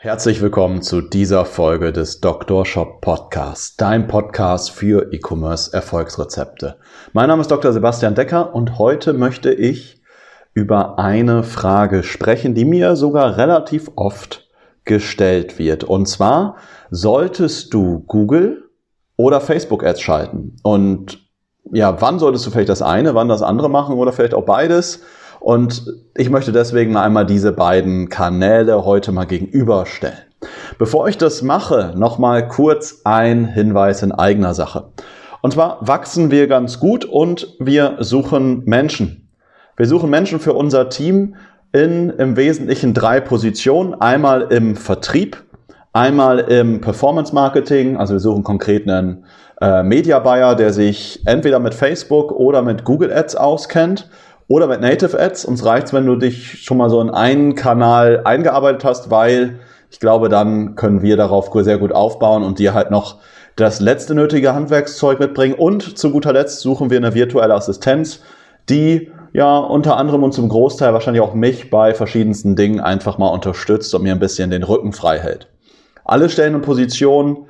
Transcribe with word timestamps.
Herzlich 0.00 0.40
willkommen 0.40 0.80
zu 0.80 1.00
dieser 1.00 1.44
Folge 1.44 1.90
des 1.92 2.20
Dr. 2.20 2.64
Shop 2.64 3.00
Podcasts, 3.00 3.74
dein 3.74 4.06
Podcast 4.06 4.70
für 4.70 5.12
E-Commerce 5.12 5.72
Erfolgsrezepte. 5.72 6.76
Mein 7.14 7.26
Name 7.26 7.40
ist 7.40 7.50
Dr. 7.50 7.72
Sebastian 7.72 8.14
Decker 8.14 8.54
und 8.54 8.78
heute 8.78 9.12
möchte 9.12 9.52
ich 9.52 10.00
über 10.54 11.00
eine 11.00 11.42
Frage 11.42 12.04
sprechen, 12.04 12.54
die 12.54 12.64
mir 12.64 12.94
sogar 12.94 13.38
relativ 13.38 13.90
oft 13.96 14.48
gestellt 14.84 15.58
wird. 15.58 15.82
Und 15.82 16.06
zwar 16.06 16.58
solltest 16.90 17.74
du 17.74 18.04
Google 18.06 18.70
oder 19.16 19.40
Facebook 19.40 19.82
Ads 19.82 20.00
schalten. 20.00 20.54
Und 20.62 21.28
ja, 21.72 22.00
wann 22.00 22.20
solltest 22.20 22.46
du 22.46 22.52
vielleicht 22.52 22.68
das 22.68 22.82
eine, 22.82 23.16
wann 23.16 23.28
das 23.28 23.42
andere 23.42 23.68
machen 23.68 23.96
oder 23.96 24.12
vielleicht 24.12 24.34
auch 24.34 24.44
beides? 24.44 25.02
Und 25.40 25.92
ich 26.16 26.30
möchte 26.30 26.52
deswegen 26.52 26.96
einmal 26.96 27.26
diese 27.26 27.52
beiden 27.52 28.08
Kanäle 28.08 28.84
heute 28.84 29.12
mal 29.12 29.24
gegenüberstellen. 29.24 30.18
Bevor 30.78 31.08
ich 31.08 31.18
das 31.18 31.42
mache, 31.42 31.92
nochmal 31.96 32.48
kurz 32.48 33.00
ein 33.04 33.46
Hinweis 33.46 34.02
in 34.02 34.12
eigener 34.12 34.54
Sache. 34.54 34.90
Und 35.42 35.52
zwar 35.52 35.78
wachsen 35.80 36.30
wir 36.30 36.46
ganz 36.48 36.80
gut 36.80 37.04
und 37.04 37.56
wir 37.58 37.96
suchen 38.00 38.64
Menschen. 38.64 39.28
Wir 39.76 39.86
suchen 39.86 40.10
Menschen 40.10 40.40
für 40.40 40.52
unser 40.52 40.88
Team, 40.88 41.36
in 41.72 42.10
im 42.10 42.36
Wesentlichen 42.36 42.94
drei 42.94 43.20
Positionen. 43.20 43.94
Einmal 43.94 44.42
im 44.52 44.74
Vertrieb, 44.74 45.44
einmal 45.92 46.38
im 46.38 46.80
Performance 46.80 47.34
Marketing, 47.34 47.96
also 47.96 48.14
wir 48.14 48.20
suchen 48.20 48.42
konkret 48.42 48.88
einen 48.88 49.24
äh, 49.60 49.82
Media 49.82 50.18
Buyer, 50.18 50.54
der 50.54 50.72
sich 50.72 51.20
entweder 51.26 51.58
mit 51.58 51.74
Facebook 51.74 52.32
oder 52.32 52.62
mit 52.62 52.84
Google 52.84 53.12
Ads 53.12 53.36
auskennt 53.36 54.08
oder 54.48 54.66
mit 54.66 54.80
Native 54.80 55.18
Ads. 55.18 55.44
Uns 55.44 55.64
reicht's, 55.64 55.92
wenn 55.92 56.06
du 56.06 56.16
dich 56.16 56.62
schon 56.62 56.78
mal 56.78 56.90
so 56.90 57.00
in 57.00 57.10
einen 57.10 57.54
Kanal 57.54 58.22
eingearbeitet 58.24 58.84
hast, 58.84 59.10
weil 59.10 59.60
ich 59.90 60.00
glaube, 60.00 60.28
dann 60.28 60.74
können 60.74 61.02
wir 61.02 61.16
darauf 61.16 61.50
sehr 61.52 61.78
gut 61.78 61.92
aufbauen 61.92 62.42
und 62.42 62.58
dir 62.58 62.74
halt 62.74 62.90
noch 62.90 63.16
das 63.56 63.80
letzte 63.80 64.14
nötige 64.14 64.54
Handwerkszeug 64.54 65.20
mitbringen. 65.20 65.54
Und 65.54 65.98
zu 65.98 66.10
guter 66.10 66.32
Letzt 66.32 66.60
suchen 66.60 66.90
wir 66.90 66.96
eine 66.96 67.14
virtuelle 67.14 67.54
Assistenz, 67.54 68.22
die 68.68 69.10
ja 69.32 69.58
unter 69.58 69.96
anderem 69.96 70.22
und 70.22 70.32
zum 70.32 70.48
Großteil 70.48 70.92
wahrscheinlich 70.92 71.22
auch 71.22 71.34
mich 71.34 71.70
bei 71.70 71.94
verschiedensten 71.94 72.56
Dingen 72.56 72.80
einfach 72.80 73.18
mal 73.18 73.28
unterstützt 73.28 73.94
und 73.94 74.02
mir 74.02 74.12
ein 74.12 74.20
bisschen 74.20 74.50
den 74.50 74.62
Rücken 74.62 74.92
frei 74.92 75.18
hält. 75.18 75.48
Alle 76.04 76.28
Stellen 76.30 76.54
und 76.54 76.62
Positionen 76.62 77.46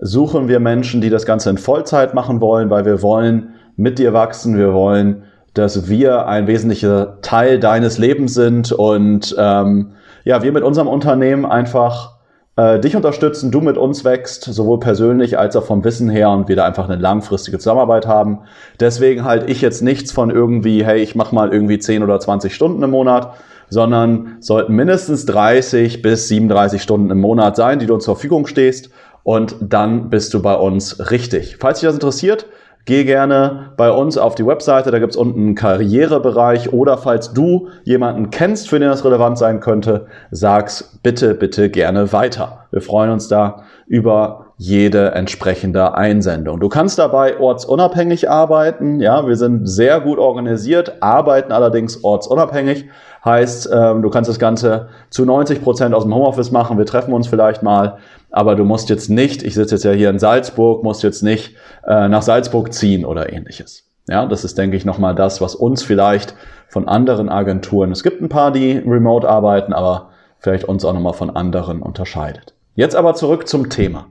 suchen 0.00 0.48
wir 0.48 0.60
Menschen, 0.60 1.00
die 1.00 1.10
das 1.10 1.26
Ganze 1.26 1.50
in 1.50 1.58
Vollzeit 1.58 2.12
machen 2.12 2.40
wollen, 2.40 2.68
weil 2.68 2.84
wir 2.84 3.02
wollen 3.02 3.54
mit 3.76 3.98
dir 3.98 4.12
wachsen, 4.12 4.58
wir 4.58 4.74
wollen, 4.74 5.24
dass 5.54 5.88
wir 5.88 6.26
ein 6.26 6.46
wesentlicher 6.46 7.18
Teil 7.22 7.60
deines 7.60 7.98
Lebens 7.98 8.34
sind 8.34 8.72
und 8.72 9.34
ähm, 9.38 9.92
ja, 10.24 10.42
wir 10.42 10.52
mit 10.52 10.62
unserem 10.62 10.88
Unternehmen 10.88 11.44
einfach 11.44 12.12
äh, 12.56 12.78
dich 12.80 12.96
unterstützen, 12.96 13.50
du 13.50 13.60
mit 13.60 13.76
uns 13.76 14.04
wächst, 14.04 14.44
sowohl 14.44 14.78
persönlich 14.78 15.38
als 15.38 15.56
auch 15.56 15.64
vom 15.64 15.84
Wissen 15.84 16.08
her 16.10 16.30
und 16.30 16.48
wir 16.48 16.56
da 16.56 16.64
einfach 16.64 16.88
eine 16.88 17.00
langfristige 17.00 17.58
Zusammenarbeit 17.58 18.06
haben. 18.06 18.40
Deswegen 18.78 19.24
halte 19.24 19.46
ich 19.46 19.60
jetzt 19.60 19.82
nichts 19.82 20.12
von 20.12 20.30
irgendwie, 20.30 20.84
hey, 20.84 21.00
ich 21.00 21.14
mache 21.14 21.34
mal 21.34 21.52
irgendwie 21.52 21.78
10 21.78 22.02
oder 22.02 22.20
20 22.20 22.54
Stunden 22.54 22.82
im 22.82 22.90
Monat, 22.90 23.34
sondern 23.68 24.36
sollten 24.40 24.74
mindestens 24.74 25.24
30 25.26 26.02
bis 26.02 26.28
37 26.28 26.82
Stunden 26.82 27.10
im 27.10 27.20
Monat 27.20 27.56
sein, 27.56 27.78
die 27.78 27.86
du 27.86 27.96
zur 27.96 28.16
Verfügung 28.16 28.46
stehst 28.46 28.90
und 29.22 29.56
dann 29.60 30.10
bist 30.10 30.34
du 30.34 30.42
bei 30.42 30.54
uns 30.54 31.10
richtig. 31.10 31.56
Falls 31.58 31.80
dich 31.80 31.86
das 31.86 31.94
interessiert, 31.94 32.46
Geh 32.84 33.04
gerne 33.04 33.70
bei 33.76 33.92
uns 33.92 34.18
auf 34.18 34.34
die 34.34 34.44
Webseite, 34.44 34.90
da 34.90 34.98
gibt's 34.98 35.16
unten 35.16 35.38
einen 35.38 35.54
Karrierebereich 35.54 36.72
oder 36.72 36.98
falls 36.98 37.32
du 37.32 37.68
jemanden 37.84 38.30
kennst, 38.30 38.68
für 38.68 38.80
den 38.80 38.88
das 38.88 39.04
relevant 39.04 39.38
sein 39.38 39.60
könnte, 39.60 40.06
sag's 40.32 40.98
bitte, 41.00 41.34
bitte 41.34 41.70
gerne 41.70 42.12
weiter. 42.12 42.66
Wir 42.72 42.82
freuen 42.82 43.10
uns 43.10 43.28
da 43.28 43.62
über 43.86 44.46
jede 44.56 45.12
entsprechende 45.12 45.94
Einsendung. 45.94 46.58
Du 46.58 46.68
kannst 46.68 46.98
dabei 46.98 47.38
ortsunabhängig 47.38 48.30
arbeiten. 48.30 49.00
Ja, 49.00 49.26
wir 49.26 49.36
sind 49.36 49.66
sehr 49.66 50.00
gut 50.00 50.18
organisiert, 50.18 50.94
arbeiten 51.00 51.52
allerdings 51.52 52.02
ortsunabhängig. 52.02 52.86
Heißt, 53.24 53.70
ähm, 53.72 54.02
du 54.02 54.10
kannst 54.10 54.28
das 54.28 54.38
Ganze 54.38 54.88
zu 55.10 55.24
90 55.24 55.62
Prozent 55.62 55.94
aus 55.94 56.02
dem 56.02 56.14
Homeoffice 56.14 56.50
machen. 56.50 56.78
Wir 56.78 56.86
treffen 56.86 57.12
uns 57.12 57.28
vielleicht 57.28 57.62
mal, 57.62 57.98
aber 58.32 58.56
du 58.56 58.64
musst 58.64 58.88
jetzt 58.88 59.10
nicht, 59.10 59.42
ich 59.42 59.54
sitze 59.54 59.76
jetzt 59.76 59.84
ja 59.84 59.92
hier 59.92 60.10
in 60.10 60.18
Salzburg, 60.18 60.82
musst 60.82 61.02
jetzt 61.02 61.22
nicht 61.22 61.54
äh, 61.86 62.08
nach 62.08 62.22
Salzburg 62.22 62.72
ziehen 62.72 63.04
oder 63.04 63.32
ähnliches. 63.32 63.84
Ja, 64.08 64.26
das 64.26 64.44
ist, 64.44 64.58
denke 64.58 64.76
ich, 64.76 64.84
nochmal 64.84 65.14
das, 65.14 65.40
was 65.40 65.54
uns 65.54 65.82
vielleicht 65.82 66.34
von 66.68 66.88
anderen 66.88 67.28
Agenturen, 67.28 67.92
es 67.92 68.02
gibt 68.02 68.20
ein 68.20 68.28
paar, 68.28 68.50
die 68.50 68.78
remote 68.78 69.28
arbeiten, 69.28 69.72
aber 69.72 70.10
vielleicht 70.38 70.64
uns 70.64 70.84
auch 70.84 70.92
nochmal 70.92 71.12
von 71.12 71.30
anderen 71.30 71.82
unterscheidet. 71.82 72.54
Jetzt 72.74 72.96
aber 72.96 73.14
zurück 73.14 73.46
zum 73.46 73.68
Thema. 73.68 74.06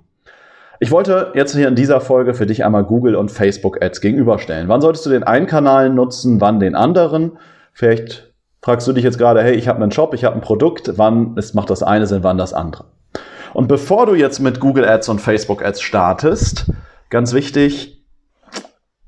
Ich 0.79 0.91
wollte 0.91 1.31
jetzt 1.35 1.55
hier 1.55 1.67
in 1.67 1.75
dieser 1.75 1.99
Folge 1.99 2.33
für 2.33 2.45
dich 2.45 2.63
einmal 2.63 2.83
Google 2.83 3.15
und 3.15 3.31
Facebook 3.31 3.83
Ads 3.83 4.01
gegenüberstellen. 4.01 4.67
Wann 4.67 4.81
solltest 4.81 5.05
du 5.05 5.09
den 5.09 5.23
einen 5.23 5.45
Kanal 5.45 5.89
nutzen, 5.89 6.39
wann 6.39 6.59
den 6.59 6.75
anderen? 6.75 7.37
Vielleicht 7.73 8.31
fragst 8.61 8.87
du 8.87 8.93
dich 8.93 9.03
jetzt 9.03 9.17
gerade, 9.17 9.43
hey, 9.43 9.53
ich 9.53 9.67
habe 9.67 9.81
einen 9.81 9.91
Shop, 9.91 10.13
ich 10.13 10.23
habe 10.23 10.35
ein 10.35 10.41
Produkt, 10.41 10.93
wann 10.97 11.35
ist, 11.37 11.53
macht 11.53 11.69
das 11.69 11.83
eine 11.83 12.07
Sinn, 12.07 12.23
wann 12.23 12.37
das 12.37 12.53
andere? 12.53 12.85
Und 13.53 13.67
bevor 13.67 14.05
du 14.05 14.15
jetzt 14.15 14.39
mit 14.39 14.59
Google 14.59 14.85
Ads 14.85 15.09
und 15.09 15.19
Facebook 15.19 15.63
Ads 15.63 15.81
startest, 15.81 16.71
ganz 17.09 17.33
wichtig, 17.33 18.03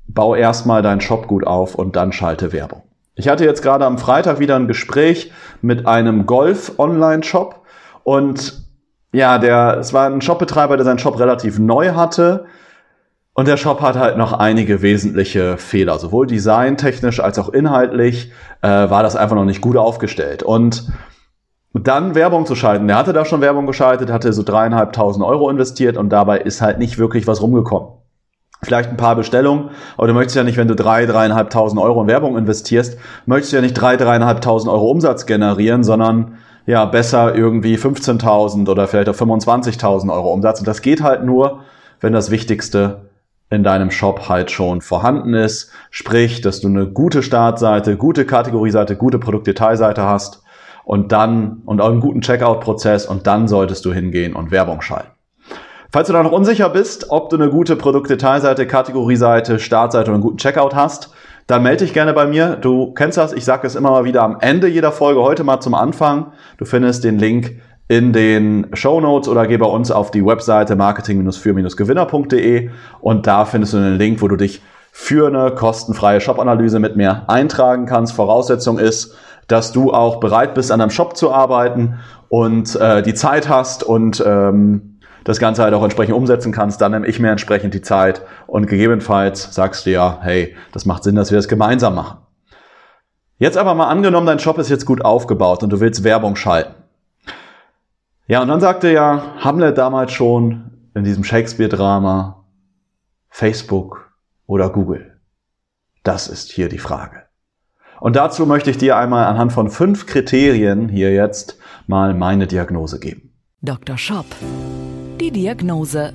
bau 0.06 0.34
erstmal 0.34 0.82
deinen 0.82 1.00
Shop 1.00 1.26
gut 1.26 1.46
auf 1.46 1.74
und 1.74 1.96
dann 1.96 2.12
schalte 2.12 2.52
Werbung. 2.52 2.82
Ich 3.16 3.28
hatte 3.28 3.44
jetzt 3.44 3.62
gerade 3.62 3.86
am 3.86 3.98
Freitag 3.98 4.38
wieder 4.38 4.56
ein 4.56 4.68
Gespräch 4.68 5.32
mit 5.62 5.86
einem 5.86 6.26
Golf-Online-Shop 6.26 7.62
und 8.02 8.64
ja, 9.12 9.38
der, 9.38 9.78
es 9.78 9.92
war 9.92 10.10
ein 10.10 10.20
Shopbetreiber, 10.20 10.76
der 10.76 10.84
seinen 10.84 10.98
Shop 10.98 11.18
relativ 11.18 11.58
neu 11.58 11.92
hatte 11.92 12.46
und 13.34 13.48
der 13.48 13.56
Shop 13.56 13.80
hat 13.80 13.96
halt 13.96 14.16
noch 14.16 14.32
einige 14.32 14.80
wesentliche 14.80 15.56
Fehler. 15.56 15.98
Sowohl 15.98 16.26
designtechnisch 16.26 17.18
als 17.20 17.38
auch 17.38 17.48
inhaltlich 17.48 18.32
äh, 18.62 18.68
war 18.68 19.02
das 19.02 19.16
einfach 19.16 19.34
noch 19.34 19.44
nicht 19.44 19.60
gut 19.60 19.76
aufgestellt. 19.76 20.42
Und 20.44 20.88
dann 21.74 22.14
Werbung 22.14 22.46
zu 22.46 22.54
schalten. 22.54 22.86
Der 22.86 22.96
hatte 22.96 23.12
da 23.12 23.24
schon 23.24 23.40
Werbung 23.40 23.66
geschaltet, 23.66 24.10
hatte 24.10 24.32
so 24.32 24.44
dreieinhalbtausend 24.44 25.24
Euro 25.24 25.50
investiert 25.50 25.96
und 25.96 26.10
dabei 26.10 26.38
ist 26.38 26.62
halt 26.62 26.78
nicht 26.78 26.98
wirklich 26.98 27.26
was 27.26 27.42
rumgekommen. 27.42 27.88
Vielleicht 28.62 28.90
ein 28.90 28.96
paar 28.96 29.16
Bestellungen, 29.16 29.70
aber 29.96 30.06
du 30.06 30.14
möchtest 30.14 30.36
ja 30.36 30.44
nicht, 30.44 30.56
wenn 30.56 30.68
du 30.68 30.76
drei, 30.76 31.04
dreieinhalbtausend 31.04 31.80
Euro 31.80 32.00
in 32.00 32.08
Werbung 32.08 32.38
investierst, 32.38 32.96
möchtest 33.26 33.52
du 33.52 33.56
ja 33.56 33.62
nicht 33.62 33.74
drei, 33.74 33.96
dreieinhalbtausend 33.96 34.72
Euro 34.72 34.90
Umsatz 34.90 35.26
generieren, 35.26 35.84
sondern 35.84 36.38
ja, 36.64 36.86
besser 36.86 37.34
irgendwie 37.34 37.76
15.000 37.76 38.70
oder 38.70 38.86
vielleicht 38.86 39.10
auch 39.10 39.14
25.000 39.14 40.10
Euro 40.10 40.32
Umsatz. 40.32 40.60
Und 40.60 40.68
das 40.68 40.80
geht 40.80 41.02
halt 41.02 41.24
nur, 41.24 41.60
wenn 42.00 42.14
das 42.14 42.30
Wichtigste 42.30 43.10
in 43.50 43.64
deinem 43.64 43.90
Shop 43.90 44.30
halt 44.30 44.50
schon 44.50 44.80
vorhanden 44.80 45.34
ist. 45.34 45.70
Sprich, 45.90 46.40
dass 46.40 46.60
du 46.60 46.68
eine 46.68 46.86
gute 46.86 47.22
Startseite, 47.22 47.98
gute 47.98 48.24
Kategorieseite, 48.24 48.96
gute 48.96 49.18
Produktdetailseite 49.18 50.04
hast 50.04 50.43
und 50.84 51.12
dann 51.12 51.62
und 51.64 51.80
auch 51.80 51.90
einen 51.90 52.00
guten 52.00 52.20
Checkout-Prozess 52.20 53.06
und 53.06 53.26
dann 53.26 53.48
solltest 53.48 53.84
du 53.84 53.92
hingehen 53.92 54.34
und 54.34 54.50
Werbung 54.50 54.80
schalten. 54.82 55.10
Falls 55.90 56.08
du 56.08 56.12
da 56.12 56.22
noch 56.22 56.32
unsicher 56.32 56.70
bist, 56.70 57.10
ob 57.10 57.30
du 57.30 57.36
eine 57.36 57.50
gute 57.50 57.76
Produktdetailseite, 57.76 58.66
Kategorieseite, 58.66 59.60
Startseite 59.60 60.10
und 60.10 60.14
einen 60.14 60.22
guten 60.24 60.38
Checkout 60.38 60.74
hast, 60.74 61.10
dann 61.46 61.62
melde 61.62 61.84
dich 61.84 61.94
gerne 61.94 62.12
bei 62.14 62.26
mir. 62.26 62.56
Du 62.56 62.92
kennst 62.94 63.16
das, 63.18 63.32
ich 63.32 63.44
sage 63.44 63.66
es 63.66 63.76
immer 63.76 63.90
mal 63.90 64.04
wieder 64.04 64.22
am 64.22 64.38
Ende 64.40 64.66
jeder 64.66 64.92
Folge, 64.92 65.22
heute 65.22 65.44
mal 65.44 65.60
zum 65.60 65.74
Anfang. 65.74 66.32
Du 66.58 66.64
findest 66.64 67.04
den 67.04 67.18
Link 67.18 67.60
in 67.86 68.12
den 68.12 68.66
Show 68.72 69.00
Notes 69.00 69.28
oder 69.28 69.46
geh 69.46 69.58
bei 69.58 69.66
uns 69.66 69.90
auf 69.90 70.10
die 70.10 70.24
Webseite 70.24 70.74
marketing-für-gewinner.de 70.74 72.70
und 73.00 73.26
da 73.26 73.44
findest 73.44 73.74
du 73.74 73.76
einen 73.76 73.98
Link, 73.98 74.22
wo 74.22 74.28
du 74.28 74.36
dich 74.36 74.62
für 74.90 75.26
eine 75.26 75.50
kostenfreie 75.50 76.20
Shop-Analyse 76.20 76.78
mit 76.78 76.96
mir 76.96 77.24
eintragen 77.28 77.84
kannst. 77.84 78.14
Voraussetzung 78.14 78.78
ist, 78.78 79.14
dass 79.48 79.72
du 79.72 79.92
auch 79.92 80.20
bereit 80.20 80.54
bist, 80.54 80.72
an 80.72 80.78
deinem 80.78 80.90
Shop 80.90 81.16
zu 81.16 81.32
arbeiten 81.32 81.98
und 82.28 82.76
äh, 82.76 83.02
die 83.02 83.14
Zeit 83.14 83.48
hast 83.48 83.82
und 83.82 84.22
ähm, 84.26 85.00
das 85.24 85.38
Ganze 85.38 85.62
halt 85.62 85.74
auch 85.74 85.82
entsprechend 85.82 86.14
umsetzen 86.14 86.52
kannst, 86.52 86.80
dann 86.80 86.92
nehme 86.92 87.06
ich 87.06 87.18
mir 87.18 87.30
entsprechend 87.30 87.74
die 87.74 87.80
Zeit 87.80 88.22
und 88.46 88.66
gegebenenfalls 88.66 89.54
sagst 89.54 89.86
du 89.86 89.90
ja, 89.90 90.18
hey, 90.20 90.54
das 90.72 90.84
macht 90.84 91.02
Sinn, 91.02 91.16
dass 91.16 91.30
wir 91.30 91.38
das 91.38 91.48
gemeinsam 91.48 91.94
machen. 91.94 92.18
Jetzt 93.38 93.56
aber 93.56 93.74
mal 93.74 93.88
angenommen, 93.88 94.26
dein 94.26 94.38
Shop 94.38 94.58
ist 94.58 94.70
jetzt 94.70 94.86
gut 94.86 95.04
aufgebaut 95.04 95.62
und 95.62 95.70
du 95.70 95.80
willst 95.80 96.04
Werbung 96.04 96.36
schalten 96.36 96.74
Ja, 98.26 98.42
und 98.42 98.48
dann 98.48 98.60
sagte 98.60 98.92
ja 98.92 99.34
Hamlet 99.40 99.76
damals 99.76 100.12
schon 100.12 100.70
in 100.94 101.04
diesem 101.04 101.24
Shakespeare-Drama 101.24 102.44
Facebook 103.30 104.12
oder 104.46 104.70
Google. 104.70 105.18
Das 106.04 106.28
ist 106.28 106.52
hier 106.52 106.68
die 106.68 106.78
Frage. 106.78 107.23
Und 108.00 108.16
dazu 108.16 108.46
möchte 108.46 108.70
ich 108.70 108.78
dir 108.78 108.96
einmal 108.96 109.24
anhand 109.26 109.52
von 109.52 109.70
fünf 109.70 110.06
Kriterien 110.06 110.88
hier 110.88 111.12
jetzt 111.12 111.58
mal 111.86 112.14
meine 112.14 112.46
Diagnose 112.46 113.00
geben. 113.00 113.32
Dr. 113.62 113.96
Shop. 113.96 114.26
Die 115.20 115.30
Diagnose. 115.30 116.12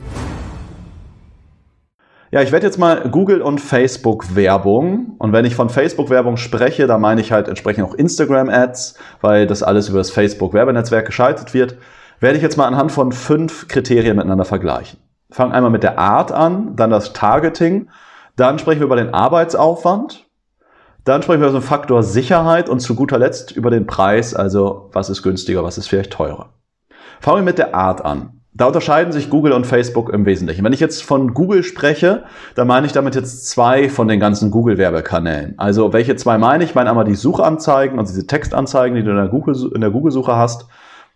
Ja, 2.32 2.44
ich 2.44 2.52
werde 2.52 2.68
jetzt 2.68 2.78
mal 2.78 3.10
Google 3.10 3.42
und 3.42 3.60
Facebook 3.60 4.36
Werbung. 4.36 5.16
Und 5.18 5.34
wenn 5.34 5.46
ich 5.46 5.56
von 5.56 5.70
Facebook 5.70 6.12
Werbung 6.12 6.38
spreche, 6.38 6.86
dann 6.86 7.02
meine 7.02 7.22
ich 7.22 7.32
halt 7.32 7.48
entsprechend 7.48 7.86
auch 7.86 7.96
Instagram 7.96 8.50
Ads, 8.50 9.00
weil 9.22 9.48
das 9.48 9.64
alles 9.64 9.90
über 9.90 9.98
das 9.98 10.12
Facebook 10.12 10.54
Werbenetzwerk 10.54 11.08
geschaltet 11.08 11.56
wird, 11.56 11.78
werde 12.20 12.38
ich 12.38 12.44
jetzt 12.44 12.56
mal 12.56 12.68
anhand 12.68 12.92
von 12.92 13.12
fünf 13.12 13.68
Kriterien 13.68 14.16
miteinander 14.16 14.46
vergleichen. 14.46 15.00
Fangen 15.32 15.54
einmal 15.54 15.72
mit 15.72 15.82
der 15.82 15.98
Art 15.98 16.32
an, 16.32 16.76
dann 16.76 16.92
das 16.92 17.14
Targeting, 17.14 17.90
dann 18.36 18.60
sprechen 18.60 18.80
wir 18.80 18.86
über 18.86 18.96
den 18.96 19.14
Arbeitsaufwand, 19.14 20.29
dann 21.10 21.22
sprechen 21.22 21.42
wir 21.42 21.50
über 21.50 21.60
den 21.60 21.64
Faktor 21.64 22.04
Sicherheit 22.04 22.70
und 22.70 22.80
zu 22.80 22.96
guter 22.96 23.18
Letzt 23.18 23.52
über 23.52 23.70
den 23.70 23.86
Preis, 23.86 24.34
also 24.34 24.90
was 24.94 25.10
ist 25.10 25.24
günstiger, 25.24 25.64
was 25.64 25.78
ist 25.78 25.88
vielleicht 25.88 26.12
teurer. 26.12 26.54
Fangen 27.20 27.40
wir 27.40 27.44
mit 27.44 27.58
der 27.58 27.76
Art 27.76 28.06
an. 28.06 28.40
Da 28.54 28.66
unterscheiden 28.66 29.14
sich 29.14 29.30
Google 29.30 29.54
und 29.54 29.68
Facebook 29.68 30.10
im 30.10 30.26
Wesentlichen. 30.26 30.64
Wenn 30.64 30.74
ich 30.74 30.80
jetzt 30.80 31.04
von 31.04 31.34
Google 31.34 31.64
spreche, 31.64 32.24
dann 32.56 32.68
meine 32.68 32.88
ich 32.88 32.92
damit 32.92 33.16
jetzt 33.16 33.50
zwei 33.50 33.90
von 33.90 34.08
den 34.08 34.20
ganzen 34.20 34.52
Google-Werbekanälen. 34.52 35.54
Also 35.58 35.94
welche 35.94 36.16
zwei 36.16 36.38
meine 36.38 36.64
ich? 36.64 36.72
Ich 36.72 36.76
meine 36.76 36.90
einmal 36.90 37.06
die 37.06 37.16
Suchanzeigen, 37.16 38.00
also 38.00 38.14
diese 38.14 38.28
Textanzeigen, 38.28 38.96
die 38.96 39.04
du 39.04 39.12
in 39.12 39.18
der 39.18 39.30
Google-Suche 39.30 39.92
Google 39.92 40.36
hast 40.36 40.68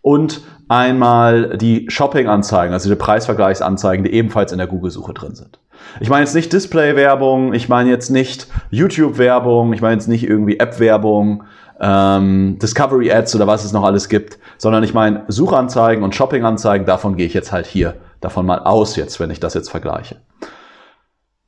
und 0.03 0.41
einmal 0.67 1.57
die 1.57 1.85
Shopping-Anzeigen, 1.89 2.73
also 2.73 2.89
die 2.89 2.95
Preisvergleichsanzeigen, 2.95 4.03
die 4.05 4.13
ebenfalls 4.13 4.51
in 4.51 4.59
der 4.59 4.67
Google-Suche 4.67 5.13
drin 5.13 5.33
sind. 5.33 5.59
Ich 5.99 6.09
meine 6.09 6.23
jetzt 6.25 6.35
nicht 6.35 6.53
Display-Werbung, 6.53 7.53
ich 7.53 7.69
meine 7.69 7.89
jetzt 7.89 8.09
nicht 8.09 8.47
YouTube-Werbung, 8.69 9.73
ich 9.73 9.81
meine 9.81 9.95
jetzt 9.95 10.07
nicht 10.07 10.27
irgendwie 10.27 10.59
App-Werbung, 10.59 11.43
ähm, 11.79 12.59
Discovery 12.61 13.11
Ads 13.11 13.35
oder 13.35 13.47
was 13.47 13.63
es 13.63 13.71
noch 13.71 13.83
alles 13.83 14.09
gibt, 14.09 14.37
sondern 14.57 14.83
ich 14.83 14.93
meine 14.93 15.23
Suchanzeigen 15.29 16.03
und 16.03 16.13
Shopping-Anzeigen, 16.13 16.85
davon 16.85 17.15
gehe 17.15 17.25
ich 17.25 17.33
jetzt 17.33 17.51
halt 17.51 17.65
hier 17.65 17.95
davon 18.19 18.45
mal 18.45 18.59
aus 18.59 18.95
jetzt, 18.95 19.19
wenn 19.19 19.31
ich 19.31 19.39
das 19.39 19.53
jetzt 19.53 19.69
vergleiche. 19.69 20.17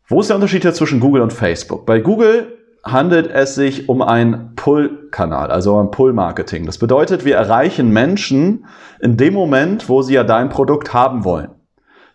Wo 0.07 0.21
ist 0.21 0.29
der 0.29 0.35
Unterschied 0.35 0.61
hier 0.61 0.73
zwischen 0.73 0.99
Google 0.99 1.21
und 1.21 1.33
Facebook? 1.33 1.85
Bei 1.85 1.99
Google 1.99 2.57
handelt 2.85 3.27
es 3.27 3.55
sich 3.55 3.89
um 3.89 4.01
ein 4.01 4.51
Pull-Kanal, 4.55 5.49
also 5.49 5.79
ein 5.79 5.89
Pull-Marketing. 5.89 6.65
Das 6.65 6.77
bedeutet, 6.77 7.25
wir 7.25 7.35
erreichen 7.35 7.89
Menschen 7.89 8.65
in 8.99 9.17
dem 9.17 9.33
Moment, 9.33 9.89
wo 9.89 10.03
sie 10.03 10.13
ja 10.13 10.23
dein 10.23 10.49
Produkt 10.49 10.93
haben 10.93 11.25
wollen. 11.25 11.49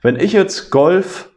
Wenn 0.00 0.16
ich 0.16 0.32
jetzt 0.32 0.70
Golf 0.70 1.30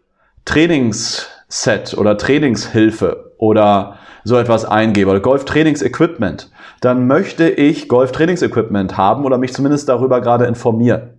Trainingsset 0.46 1.96
oder 1.98 2.18
Trainingshilfe 2.18 3.34
oder 3.38 3.98
so 4.24 4.38
etwas 4.38 4.66
eingebe 4.66 5.10
oder 5.10 5.20
Golf 5.20 5.46
Trainingsequipment, 5.46 6.52
dann 6.80 7.08
möchte 7.08 7.50
ich 7.50 7.90
Golf 7.90 8.12
Trainingsequipment 8.12 8.98
haben 8.98 9.26
oder 9.26 9.38
mich 9.38 9.54
zumindest 9.54 9.90
darüber 9.90 10.22
gerade 10.22 10.46
informieren. 10.46 11.13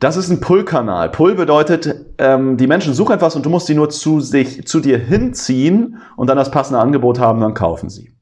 Das 0.00 0.16
ist 0.16 0.28
ein 0.28 0.40
Pull-Kanal. 0.40 1.10
Pull 1.10 1.36
bedeutet, 1.36 1.94
ähm, 2.18 2.56
die 2.56 2.66
Menschen 2.66 2.94
suchen 2.94 3.14
etwas 3.14 3.36
und 3.36 3.46
du 3.46 3.50
musst 3.50 3.66
sie 3.66 3.74
nur 3.74 3.90
zu 3.90 4.20
sich, 4.20 4.66
zu 4.66 4.80
dir 4.80 4.98
hinziehen 4.98 5.98
und 6.16 6.28
dann 6.28 6.36
das 6.36 6.50
passende 6.50 6.80
Angebot 6.80 7.20
haben, 7.20 7.40
dann 7.40 7.54
kaufen 7.54 7.88
sie. 7.88 8.12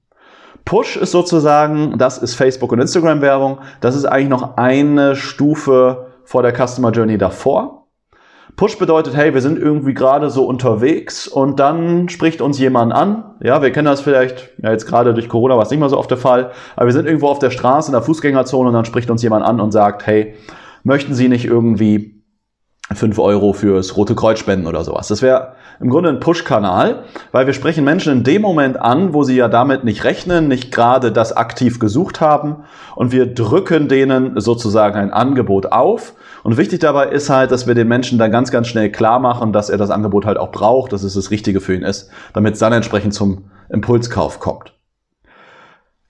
Push 0.64 0.96
ist 0.96 1.10
sozusagen, 1.10 1.98
das 1.98 2.18
ist 2.18 2.34
Facebook 2.34 2.72
und 2.72 2.80
Instagram 2.80 3.20
Werbung. 3.20 3.58
Das 3.80 3.96
ist 3.96 4.04
eigentlich 4.04 4.28
noch 4.28 4.56
eine 4.58 5.16
Stufe 5.16 6.06
vor 6.24 6.42
der 6.42 6.52
Customer 6.54 6.90
Journey 6.92 7.18
davor. 7.18 7.86
Push 8.54 8.78
bedeutet, 8.78 9.16
hey, 9.16 9.32
wir 9.32 9.40
sind 9.40 9.58
irgendwie 9.58 9.94
gerade 9.94 10.28
so 10.28 10.44
unterwegs 10.44 11.26
und 11.26 11.58
dann 11.58 12.10
spricht 12.10 12.42
uns 12.42 12.58
jemand 12.58 12.92
an. 12.92 13.24
Ja, 13.42 13.62
wir 13.62 13.72
kennen 13.72 13.86
das 13.86 14.02
vielleicht, 14.02 14.50
ja, 14.62 14.70
jetzt 14.70 14.86
gerade 14.86 15.14
durch 15.14 15.30
Corona 15.30 15.56
war 15.56 15.62
es 15.62 15.70
nicht 15.70 15.80
mehr 15.80 15.88
so 15.88 15.98
oft 15.98 16.10
der 16.10 16.18
Fall, 16.18 16.52
aber 16.76 16.86
wir 16.86 16.92
sind 16.92 17.06
irgendwo 17.06 17.28
auf 17.28 17.38
der 17.38 17.50
Straße 17.50 17.88
in 17.88 17.92
der 17.92 18.02
Fußgängerzone 18.02 18.68
und 18.68 18.74
dann 18.74 18.84
spricht 18.84 19.10
uns 19.10 19.22
jemand 19.22 19.44
an 19.44 19.58
und 19.58 19.72
sagt, 19.72 20.06
hey, 20.06 20.34
möchten 20.82 21.14
Sie 21.14 21.28
nicht 21.28 21.44
irgendwie 21.44 22.22
5 22.94 23.18
Euro 23.18 23.52
fürs 23.52 23.96
Rote 23.96 24.14
Kreuz 24.14 24.38
spenden 24.38 24.66
oder 24.66 24.84
sowas. 24.84 25.08
Das 25.08 25.22
wäre 25.22 25.54
im 25.80 25.88
Grunde 25.88 26.10
ein 26.10 26.20
Push-Kanal, 26.20 27.04
weil 27.30 27.46
wir 27.46 27.54
sprechen 27.54 27.84
Menschen 27.84 28.12
in 28.12 28.24
dem 28.24 28.42
Moment 28.42 28.80
an, 28.80 29.14
wo 29.14 29.22
sie 29.24 29.36
ja 29.36 29.48
damit 29.48 29.84
nicht 29.84 30.04
rechnen, 30.04 30.48
nicht 30.48 30.72
gerade 30.72 31.12
das 31.12 31.36
aktiv 31.36 31.78
gesucht 31.78 32.20
haben 32.20 32.64
und 32.94 33.12
wir 33.12 33.32
drücken 33.32 33.88
denen 33.88 34.38
sozusagen 34.40 34.96
ein 34.96 35.12
Angebot 35.12 35.72
auf. 35.72 36.14
Und 36.42 36.56
wichtig 36.56 36.80
dabei 36.80 37.06
ist 37.08 37.30
halt, 37.30 37.52
dass 37.52 37.66
wir 37.66 37.74
den 37.74 37.88
Menschen 37.88 38.18
dann 38.18 38.32
ganz, 38.32 38.50
ganz 38.50 38.66
schnell 38.66 38.90
klar 38.90 39.20
machen, 39.20 39.52
dass 39.52 39.70
er 39.70 39.78
das 39.78 39.90
Angebot 39.90 40.26
halt 40.26 40.38
auch 40.38 40.50
braucht, 40.50 40.92
dass 40.92 41.04
es 41.04 41.14
das 41.14 41.30
Richtige 41.30 41.60
für 41.60 41.74
ihn 41.74 41.82
ist, 41.82 42.10
damit 42.34 42.54
es 42.54 42.60
dann 42.60 42.72
entsprechend 42.72 43.14
zum 43.14 43.44
Impulskauf 43.70 44.40
kommt. 44.40 44.74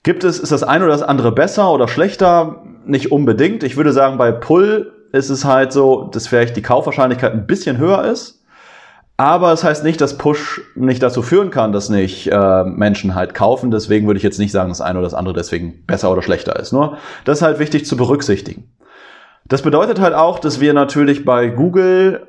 Gibt 0.03 0.25
es, 0.25 0.41
ist 0.41 0.51
das 0.51 0.65
eine 0.65 0.85
oder 0.85 0.95
das 0.95 1.03
andere 1.03 1.31
besser 1.31 1.71
oder 1.71 1.87
schlechter? 1.87 2.63
Nicht 2.85 3.13
unbedingt. 3.13 3.63
Ich 3.63 3.77
würde 3.77 3.93
sagen, 3.93 4.19
bei 4.19 4.33
Pull 4.33 4.93
ist 5.13 5.31
es 5.31 5.45
halt 5.45 5.73
so, 5.73 6.05
dass 6.13 6.27
vielleicht 6.27 6.57
die 6.57 6.63
Kaufwahrscheinlichkeit 6.63 7.33
ein 7.33 7.47
bisschen 7.47 7.79
höher 7.79 8.05
ist. 8.05 8.43
Aber 9.19 9.53
es 9.53 9.61
das 9.61 9.69
heißt 9.69 9.85
nicht, 9.85 10.01
dass 10.01 10.19
Push 10.19 10.63
nicht 10.75 11.03
dazu 11.03 11.23
führen 11.23 11.51
kann, 11.51 11.73
dass 11.73 11.91
nicht 11.91 12.29
äh, 12.33 12.65
Menschen 12.65 13.15
halt 13.15 13.35
kaufen. 13.35 13.71
Deswegen 13.71 14.07
würde 14.07 14.19
ich 14.19 14.25
jetzt 14.25 14.39
nicht 14.39 14.53
sagen, 14.53 14.71
das 14.71 14.81
eine 14.81 14.99
oder 14.99 15.07
das 15.07 15.15
andere 15.15 15.35
deswegen 15.35 15.85
besser 15.87 16.11
oder 16.11 16.23
schlechter 16.23 16.59
ist. 16.59 16.73
Nur 16.73 16.97
das 17.25 17.39
ist 17.39 17.43
halt 17.43 17.59
wichtig 17.59 17.87
zu 17.87 17.97
berücksichtigen. 17.97 18.73
Das 19.47 19.63
bedeutet 19.63 20.01
halt 20.01 20.15
auch, 20.15 20.39
dass 20.39 20.61
wir 20.61 20.73
natürlich 20.73 21.25
bei 21.25 21.49
Google 21.49 22.27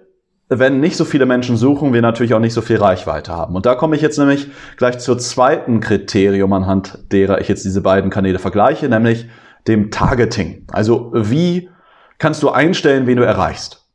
wenn 0.50 0.80
nicht 0.80 0.98
so 0.98 1.06
viele 1.06 1.26
Menschen 1.26 1.58
suchen, 1.58 1.94
wir 1.94 2.02
natürlich 2.02 2.34
auch 2.34 2.40
nicht 2.40 2.54
so 2.54 2.62
viel 2.62 2.78
Reichweite 2.78 3.32
haben. 3.32 3.56
Und 3.56 3.66
da 3.66 3.76
komme 3.76 3.96
ich 3.96 4.02
jetzt 4.02 4.20
nämlich 4.20 4.50
gleich 4.78 5.00
zur 5.00 5.18
zweiten 5.18 5.80
Kriterium, 5.80 6.54
anhand 6.54 7.00
derer 7.12 7.42
ich 7.42 7.48
jetzt 7.48 7.66
diese 7.66 7.82
beiden 7.82 8.12
Kanäle 8.12 8.40
vergleiche, 8.40 8.90
nämlich 8.90 9.28
dem 9.68 9.92
Targeting. 9.92 10.66
Also 10.72 11.12
wie 11.14 11.70
kannst 12.18 12.44
du 12.44 12.50
einstellen, 12.50 13.08
wen 13.08 13.18
du 13.18 13.24
erreichst? 13.24 13.88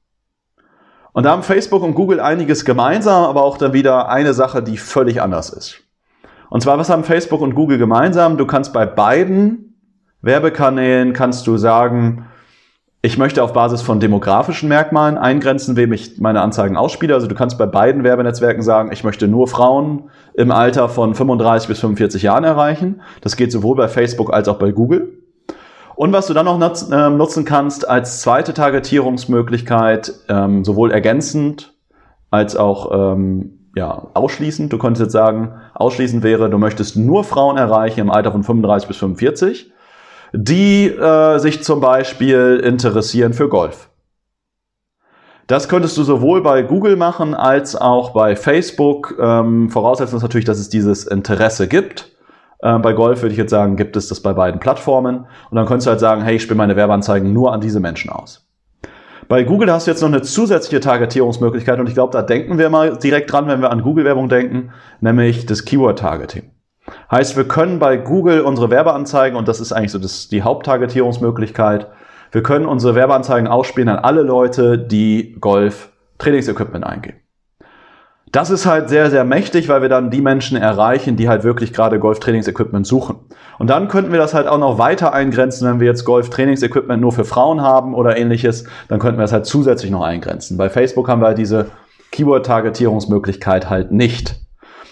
Und 1.13 1.25
da 1.25 1.31
haben 1.31 1.43
Facebook 1.43 1.83
und 1.83 1.95
Google 1.95 2.21
einiges 2.21 2.65
gemeinsam, 2.65 3.25
aber 3.25 3.43
auch 3.43 3.59
dann 3.59 3.73
wieder 3.73 4.09
eine 4.09 4.35
Sache, 4.35 4.63
die 4.63 4.77
völlig 4.77 5.21
anders 5.21 5.51
ist. 5.51 5.81
Und 6.51 6.63
zwar, 6.63 6.79
was 6.79 6.91
haben 6.91 7.05
Facebook 7.05 7.41
und 7.41 7.55
Google 7.55 7.79
gemeinsam? 7.79 8.37
Du 8.37 8.47
kannst 8.47 8.73
bei 8.73 8.87
beiden 8.87 9.69
Werbekanälen 10.21 11.13
kannst 11.13 11.47
du 11.47 11.57
sagen, 11.57 12.27
ich 13.01 13.17
möchte 13.17 13.45
auf 13.45 13.53
Basis 13.53 13.81
von 13.83 14.01
demografischen 14.01 14.69
Merkmalen 14.69 15.17
eingrenzen, 15.17 15.77
wem 15.77 15.93
ich 15.93 16.19
meine 16.19 16.41
Anzeigen 16.41 16.77
ausspiele. 16.77 17.15
Also 17.15 17.29
du 17.29 17.37
kannst 17.37 17.57
bei 17.57 17.67
beiden 17.67 18.03
Werbenetzwerken 18.03 18.63
sagen, 18.63 18.91
ich 18.93 19.05
möchte 19.05 19.29
nur 19.29 19.47
Frauen 19.47 20.11
im 20.35 20.51
Alter 20.51 20.89
von 20.89 21.15
35 21.15 21.69
bis 21.69 21.79
45 21.79 22.23
Jahren 22.23 22.43
erreichen. 22.43 23.01
Das 23.21 23.37
geht 23.37 23.53
sowohl 23.53 23.77
bei 23.77 23.87
Facebook 23.87 24.33
als 24.33 24.49
auch 24.49 24.59
bei 24.59 24.73
Google. 24.73 25.18
Und 25.99 26.13
was 26.13 26.29
du 26.29 26.35
dann 26.35 26.47
noch 26.47 26.61
ähm, 26.93 27.17
nutzen 27.17 27.45
kannst 27.45 27.89
als 27.89 28.21
zweite 28.21 28.55
Targetierungsmöglichkeit, 28.55 30.13
ähm, 30.29 30.65
sowohl 30.65 30.93
ergänzend 30.93 31.75
als 32.31 32.55
auch 32.55 33.15
ähm, 33.17 33.71
ja, 33.75 34.07
ausschließend. 34.15 34.73
Du 34.73 34.79
könntest 34.79 35.03
jetzt 35.03 35.13
sagen, 35.13 35.55
ausschließend 35.75 36.23
wäre, 36.23 36.51
du 36.51 36.59
möchtest 36.59 36.97
nur 36.97 37.25
Frauen 37.25 37.57
erreichen 37.57 37.99
im 37.99 38.11
Alter 38.11 38.31
von 38.31 38.45
35 38.45 38.87
bis 38.87 38.97
45 38.99 39.73
die 40.33 40.89
äh, 40.89 41.39
sich 41.39 41.63
zum 41.63 41.81
Beispiel 41.81 42.61
interessieren 42.63 43.33
für 43.33 43.49
Golf. 43.49 43.89
Das 45.47 45.69
könntest 45.69 45.97
du 45.97 46.03
sowohl 46.03 46.43
bei 46.43 46.63
Google 46.63 46.97
machen 46.97 47.35
als 47.35 47.75
auch 47.75 48.11
bei 48.11 48.37
Facebook. 48.37 49.17
Ähm, 49.19 49.71
voraussetzen 49.71 50.17
ist 50.17 50.23
natürlich, 50.23 50.45
dass 50.45 50.59
es 50.59 50.69
dieses 50.69 51.07
Interesse 51.07 51.69
gibt. 51.69 52.13
Äh, 52.61 52.79
bei 52.79 52.93
Golf 52.93 53.23
würde 53.23 53.33
ich 53.33 53.39
jetzt 53.39 53.51
sagen, 53.51 53.77
gibt 53.77 53.97
es 53.97 54.09
das 54.09 54.21
bei 54.21 54.33
beiden 54.33 54.61
Plattformen. 54.61 55.27
Und 55.51 55.57
dann 55.57 55.67
könntest 55.67 55.87
du 55.87 55.91
halt 55.91 56.01
sagen, 56.01 56.23
hey, 56.23 56.37
ich 56.37 56.43
spiele 56.43 56.57
meine 56.57 56.77
Werbeanzeigen 56.77 57.33
nur 57.33 57.53
an 57.53 57.61
diese 57.61 57.81
Menschen 57.81 58.11
aus. 58.11 58.49
Bei 59.29 59.43
Google 59.43 59.71
hast 59.71 59.87
du 59.87 59.91
jetzt 59.91 60.01
noch 60.01 60.09
eine 60.09 60.23
zusätzliche 60.23 60.81
Targetierungsmöglichkeit 60.81 61.79
und 61.79 61.87
ich 61.87 61.93
glaube, 61.93 62.13
da 62.13 62.23
denken 62.23 62.57
wir 62.57 62.71
mal 62.71 62.97
direkt 62.97 63.31
dran, 63.31 63.47
wenn 63.47 63.61
wir 63.61 63.71
an 63.71 63.83
Google-Werbung 63.83 64.31
denken, 64.31 64.71
nämlich 65.01 65.45
das 65.45 65.67
Keyword-Targeting. 65.67 66.51
Heißt, 67.11 67.37
wir 67.37 67.47
können 67.47 67.79
bei 67.79 67.99
Google 67.99 68.41
unsere 68.41 68.71
Werbeanzeigen, 68.71 69.37
und 69.37 69.47
das 69.47 69.61
ist 69.61 69.73
eigentlich 69.73 69.93
so 69.93 69.99
das, 69.99 70.29
die 70.29 70.43
Haupttargetierungsmöglichkeit, 70.43 71.89
wir 72.33 72.43
können 72.43 72.65
unsere 72.65 72.95
Werbeanzeigen 72.95 73.49
ausspielen 73.49 73.91
an 73.91 73.99
alle 73.99 74.23
Leute, 74.23 74.79
die 74.79 75.37
Golf 75.39 75.91
Trainingsequipment 76.17 76.85
eingeben. 76.85 77.19
Das 78.33 78.51
ist 78.51 78.67
halt 78.67 78.89
sehr, 78.89 79.11
sehr 79.11 79.25
mächtig, 79.25 79.69
weil 79.69 79.81
wir 79.83 79.89
dann 79.89 80.11
die 80.11 80.21
Menschen 80.21 80.57
erreichen, 80.57 81.17
die 81.17 81.29
halt 81.29 81.45
wirklich 81.45 81.73
gerade 81.73 81.99
Golf-Trainingsequipment 81.99 82.87
suchen. 82.87 83.17
Und 83.59 83.71
dann 83.71 83.89
könnten 83.89 84.13
wir 84.13 84.19
das 84.19 84.35
halt 84.35 84.47
auch 84.47 84.59
noch 84.59 84.79
weiter 84.79 85.13
eingrenzen, 85.13 85.69
wenn 85.69 85.81
wir 85.81 85.87
jetzt 85.87 86.05
Golf-Trainingsequipment 86.05 87.01
nur 87.01 87.13
für 87.13 87.25
Frauen 87.25 87.63
haben 87.63 87.95
oder 87.95 88.17
ähnliches, 88.17 88.65
dann 88.89 88.99
könnten 88.99 89.19
wir 89.19 89.25
es 89.25 89.33
halt 89.33 89.47
zusätzlich 89.47 89.91
noch 89.91 90.03
eingrenzen. 90.03 90.57
Bei 90.57 90.69
Facebook 90.69 91.09
haben 91.09 91.23
wir 91.23 91.29
halt 91.29 91.39
diese 91.39 91.67
Keyword-Targetierungsmöglichkeit 92.13 93.71
halt 93.71 93.93
nicht. 93.93 94.37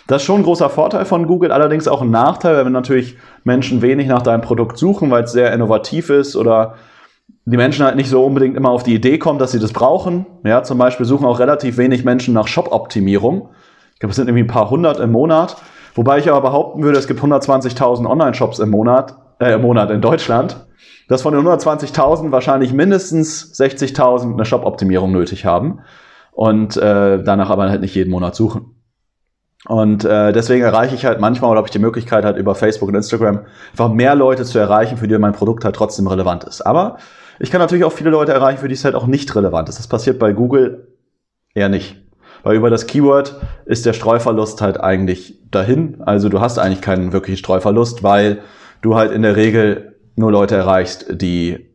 Das 0.07 0.23
ist 0.23 0.27
schon 0.27 0.41
ein 0.41 0.45
großer 0.45 0.71
Vorteil 0.71 1.05
von 1.05 1.27
Google, 1.27 1.51
allerdings 1.51 1.89
auch 1.89 2.01
ein 2.01 2.11
Nachteil, 2.11 2.65
wenn 2.65 2.73
natürlich 2.73 3.17
Menschen 3.45 3.83
wenig 3.83 4.07
nach 4.07 4.23
deinem 4.23 4.41
Produkt 4.41 4.79
suchen, 4.79 5.11
weil 5.11 5.25
es 5.25 5.33
sehr 5.33 5.53
innovativ 5.53 6.11
ist 6.11 6.37
oder 6.37 6.75
die 7.47 7.57
Menschen 7.57 7.85
halt 7.85 7.95
nicht 7.95 8.11
so 8.11 8.25
unbedingt 8.25 8.57
immer 8.57 8.71
auf 8.71 8.83
die 8.83 8.95
Idee 8.95 9.19
kommen, 9.19 9.39
dass 9.39 9.53
sie 9.53 9.61
das 9.61 9.73
brauchen. 9.73 10.27
Ja, 10.45 10.65
zum 10.65 10.79
Beispiel 10.79 11.07
suchen 11.07 11.27
auch 11.27 11.39
relativ 11.39 11.77
wenig 11.79 12.05
Menschen 12.05 12.35
nach 12.35 12.49
Shop-Optimierung. 12.49 13.51
Ich 13.95 14.01
glaube, 14.01 14.11
es 14.11 14.17
sind 14.17 14.29
irgendwie 14.29 14.43
ein 14.43 14.49
paar 14.49 14.69
hundert 14.69 14.99
im 14.99 15.13
Monat. 15.13 15.57
Wobei 15.95 16.19
ich 16.19 16.29
aber 16.29 16.41
behaupten 16.41 16.83
würde, 16.83 16.99
es 16.99 17.07
gibt 17.07 17.21
120.000 17.21 18.05
Online-Shops 18.05 18.59
im 18.59 18.71
Monat, 18.71 19.17
äh, 19.39 19.55
im 19.55 19.63
Monat 19.63 19.91
in 19.91 20.01
Deutschland, 20.01 20.67
dass 21.09 21.23
von 21.23 21.33
den 21.33 21.47
120.000 21.47 22.33
wahrscheinlich 22.33 22.73
mindestens 22.73 23.55
60.000 23.59 24.35
eine 24.35 24.45
Shop-Optimierung 24.45 25.13
nötig 25.13 25.47
haben 25.47 25.81
und 26.33 26.77
äh, 26.77 27.23
danach 27.23 27.49
aber 27.49 27.71
halt 27.71 27.81
nicht 27.81 27.95
jeden 27.95 28.11
Monat 28.11 28.35
suchen. 28.35 28.75
Und 29.69 30.05
äh, 30.05 30.33
deswegen 30.33 30.65
erreiche 30.65 30.95
ich 30.97 31.07
halt 31.07 31.21
manchmal 31.21 31.51
oder 31.51 31.59
habe 31.59 31.69
ich 31.69 31.73
die 31.73 31.79
Möglichkeit 31.79 32.25
halt 32.25 32.37
über 32.37 32.55
Facebook 32.55 32.89
und 32.89 32.95
Instagram 32.95 33.47
einfach 33.71 33.89
mehr 33.93 34.15
Leute 34.15 34.45
zu 34.45 34.59
erreichen, 34.59 34.97
für 34.97 35.09
die 35.09 35.17
mein 35.19 35.33
Produkt 35.33 35.65
halt 35.65 35.77
trotzdem 35.77 36.07
relevant 36.07 36.45
ist. 36.45 36.61
Aber 36.61 36.99
ich 37.39 37.51
kann 37.51 37.61
natürlich 37.61 37.85
auch 37.85 37.93
viele 37.93 38.11
Leute 38.11 38.33
erreichen, 38.33 38.59
für 38.59 38.69
die 38.69 38.75
es 38.75 38.85
halt 38.85 38.95
auch 38.95 39.07
nicht 39.07 39.35
relevant 39.35 39.69
ist. 39.69 39.79
Das 39.79 39.87
passiert 39.87 40.19
bei 40.19 40.33
Google 40.33 40.89
eher 41.55 41.69
nicht. 41.69 41.97
Weil 42.43 42.57
über 42.57 42.71
das 42.71 42.87
Keyword 42.87 43.41
ist 43.65 43.87
der 43.87 43.93
Streuverlust 43.93 44.63
halt 44.63 44.81
eigentlich 44.81 45.41
dahin. 45.51 46.03
Also 46.03 46.29
du 46.29 46.41
hast 46.41 46.59
eigentlich 46.59 46.81
keinen 46.81 47.13
wirklichen 47.13 47.39
Streuverlust, 47.39 48.03
weil 48.03 48.39
du 48.83 48.95
halt 48.95 49.11
in 49.11 49.23
der 49.23 49.37
Regel 49.37 49.97
nur 50.15 50.31
Leute 50.31 50.55
erreichst, 50.55 51.07
die 51.11 51.67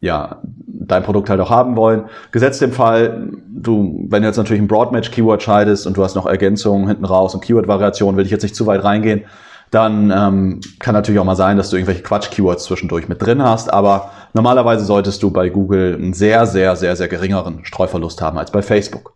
ja 0.00 0.40
dein 0.66 1.02
Produkt 1.02 1.30
halt 1.30 1.40
auch 1.40 1.50
haben 1.50 1.76
wollen. 1.76 2.04
Gesetzt 2.32 2.60
dem 2.62 2.72
Fall, 2.72 3.32
du, 3.48 4.06
wenn 4.08 4.22
du 4.22 4.28
jetzt 4.28 4.36
natürlich 4.36 4.62
ein 4.62 4.68
Broadmatch-Keyword 4.68 5.42
scheidest 5.42 5.86
und 5.86 5.96
du 5.96 6.04
hast 6.04 6.14
noch 6.14 6.26
Ergänzungen 6.26 6.88
hinten 6.88 7.04
raus 7.04 7.34
und 7.34 7.42
Keyword-Variationen, 7.42 8.16
will 8.16 8.24
ich 8.24 8.30
jetzt 8.30 8.42
nicht 8.42 8.56
zu 8.56 8.66
weit 8.66 8.82
reingehen, 8.82 9.24
dann 9.70 10.10
ähm, 10.10 10.60
kann 10.78 10.94
natürlich 10.94 11.20
auch 11.20 11.24
mal 11.24 11.36
sein, 11.36 11.56
dass 11.56 11.70
du 11.70 11.76
irgendwelche 11.76 12.02
Quatsch-Keywords 12.02 12.64
zwischendurch 12.64 13.08
mit 13.08 13.22
drin 13.22 13.42
hast, 13.42 13.72
aber 13.72 14.10
normalerweise 14.32 14.84
solltest 14.84 15.22
du 15.22 15.30
bei 15.30 15.48
Google 15.48 15.94
einen 15.94 16.12
sehr, 16.12 16.46
sehr, 16.46 16.76
sehr, 16.76 16.96
sehr 16.96 17.08
geringeren 17.08 17.64
Streuverlust 17.64 18.22
haben 18.22 18.38
als 18.38 18.50
bei 18.50 18.62
Facebook. 18.62 19.14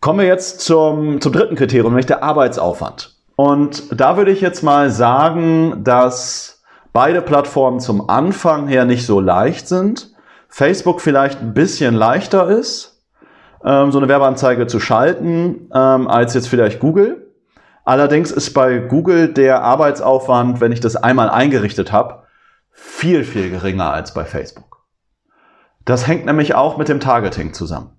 Kommen 0.00 0.20
wir 0.20 0.26
jetzt 0.26 0.60
zum, 0.60 1.20
zum 1.20 1.32
dritten 1.32 1.56
Kriterium, 1.56 1.92
nämlich 1.92 2.06
der 2.06 2.22
Arbeitsaufwand. 2.22 3.16
Und 3.34 4.00
da 4.00 4.16
würde 4.16 4.30
ich 4.30 4.40
jetzt 4.40 4.62
mal 4.62 4.90
sagen, 4.90 5.82
dass 5.84 6.62
beide 6.92 7.22
Plattformen 7.22 7.80
zum 7.80 8.08
Anfang 8.08 8.68
her 8.68 8.84
nicht 8.84 9.06
so 9.06 9.20
leicht 9.20 9.68
sind. 9.68 10.12
Facebook 10.48 11.00
vielleicht 11.00 11.40
ein 11.40 11.54
bisschen 11.54 11.94
leichter 11.94 12.48
ist, 12.48 13.04
ähm, 13.64 13.92
so 13.92 13.98
eine 13.98 14.08
Werbeanzeige 14.08 14.66
zu 14.66 14.80
schalten, 14.80 15.70
ähm, 15.74 16.08
als 16.08 16.34
jetzt 16.34 16.48
vielleicht 16.48 16.80
Google. 16.80 17.32
Allerdings 17.84 18.30
ist 18.30 18.52
bei 18.54 18.78
Google 18.78 19.32
der 19.32 19.62
Arbeitsaufwand, 19.62 20.60
wenn 20.60 20.72
ich 20.72 20.80
das 20.80 20.96
einmal 20.96 21.30
eingerichtet 21.30 21.92
habe, 21.92 22.24
viel, 22.78 23.24
viel 23.24 23.50
geringer 23.50 23.92
als 23.92 24.14
bei 24.14 24.24
Facebook. 24.24 24.84
Das 25.84 26.06
hängt 26.06 26.26
nämlich 26.26 26.54
auch 26.54 26.78
mit 26.78 26.88
dem 26.88 27.00
Targeting 27.00 27.52
zusammen. 27.52 27.90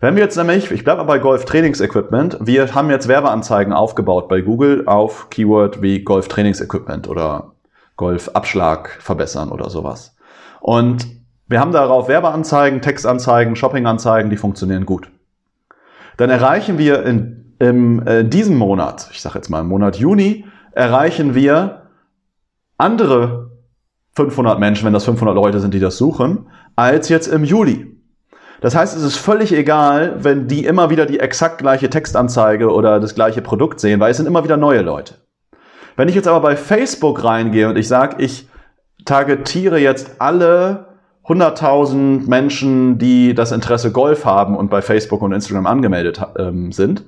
Wenn 0.00 0.14
wir 0.14 0.22
jetzt 0.22 0.36
nämlich, 0.36 0.70
ich 0.70 0.84
bleibe 0.84 0.98
mal 0.98 1.04
bei 1.04 1.18
Golf 1.18 1.44
Trainingsequipment, 1.44 2.38
wir 2.40 2.74
haben 2.74 2.90
jetzt 2.90 3.08
Werbeanzeigen 3.08 3.72
aufgebaut 3.72 4.28
bei 4.28 4.40
Google 4.40 4.86
auf 4.86 5.30
Keyword 5.30 5.82
wie 5.82 6.04
Golf 6.04 6.28
Trainingsequipment 6.28 7.08
oder 7.08 7.54
Golf 7.96 8.28
Abschlag 8.34 8.90
verbessern 9.00 9.50
oder 9.50 9.68
sowas. 9.68 10.16
Und 10.60 11.06
wir 11.48 11.60
haben 11.60 11.72
darauf 11.72 12.08
Werbeanzeigen, 12.08 12.82
Textanzeigen, 12.82 13.56
Shoppinganzeigen, 13.56 14.30
die 14.30 14.36
funktionieren 14.36 14.86
gut. 14.86 15.10
Dann 16.16 16.30
erreichen 16.30 16.78
wir 16.78 17.04
in, 17.04 17.56
in, 17.58 17.98
in 18.06 18.30
diesem 18.30 18.56
Monat, 18.56 19.08
ich 19.12 19.20
sage 19.20 19.36
jetzt 19.36 19.48
mal 19.48 19.60
im 19.60 19.68
Monat 19.68 19.96
Juni, 19.96 20.46
erreichen 20.72 21.34
wir 21.34 21.88
andere 22.78 23.43
500 24.16 24.58
Menschen, 24.58 24.86
wenn 24.86 24.92
das 24.92 25.04
500 25.04 25.34
Leute 25.34 25.60
sind, 25.60 25.74
die 25.74 25.80
das 25.80 25.96
suchen, 25.96 26.46
als 26.76 27.08
jetzt 27.08 27.26
im 27.26 27.44
Juli. 27.44 27.94
Das 28.60 28.74
heißt, 28.74 28.96
es 28.96 29.02
ist 29.02 29.16
völlig 29.16 29.52
egal, 29.52 30.24
wenn 30.24 30.48
die 30.48 30.64
immer 30.64 30.88
wieder 30.88 31.04
die 31.06 31.20
exakt 31.20 31.58
gleiche 31.58 31.90
Textanzeige 31.90 32.72
oder 32.72 33.00
das 33.00 33.14
gleiche 33.14 33.42
Produkt 33.42 33.80
sehen, 33.80 34.00
weil 34.00 34.10
es 34.10 34.16
sind 34.16 34.26
immer 34.26 34.44
wieder 34.44 34.56
neue 34.56 34.82
Leute. 34.82 35.16
Wenn 35.96 36.08
ich 36.08 36.14
jetzt 36.14 36.28
aber 36.28 36.40
bei 36.40 36.56
Facebook 36.56 37.24
reingehe 37.24 37.68
und 37.68 37.76
ich 37.76 37.88
sage, 37.88 38.16
ich 38.22 38.48
targetiere 39.04 39.78
jetzt 39.78 40.16
alle 40.18 40.86
100.000 41.26 42.28
Menschen, 42.28 42.98
die 42.98 43.34
das 43.34 43.52
Interesse 43.52 43.92
Golf 43.92 44.24
haben 44.24 44.56
und 44.56 44.70
bei 44.70 44.82
Facebook 44.82 45.22
und 45.22 45.32
Instagram 45.32 45.66
angemeldet 45.66 46.20
ähm, 46.38 46.72
sind, 46.72 47.04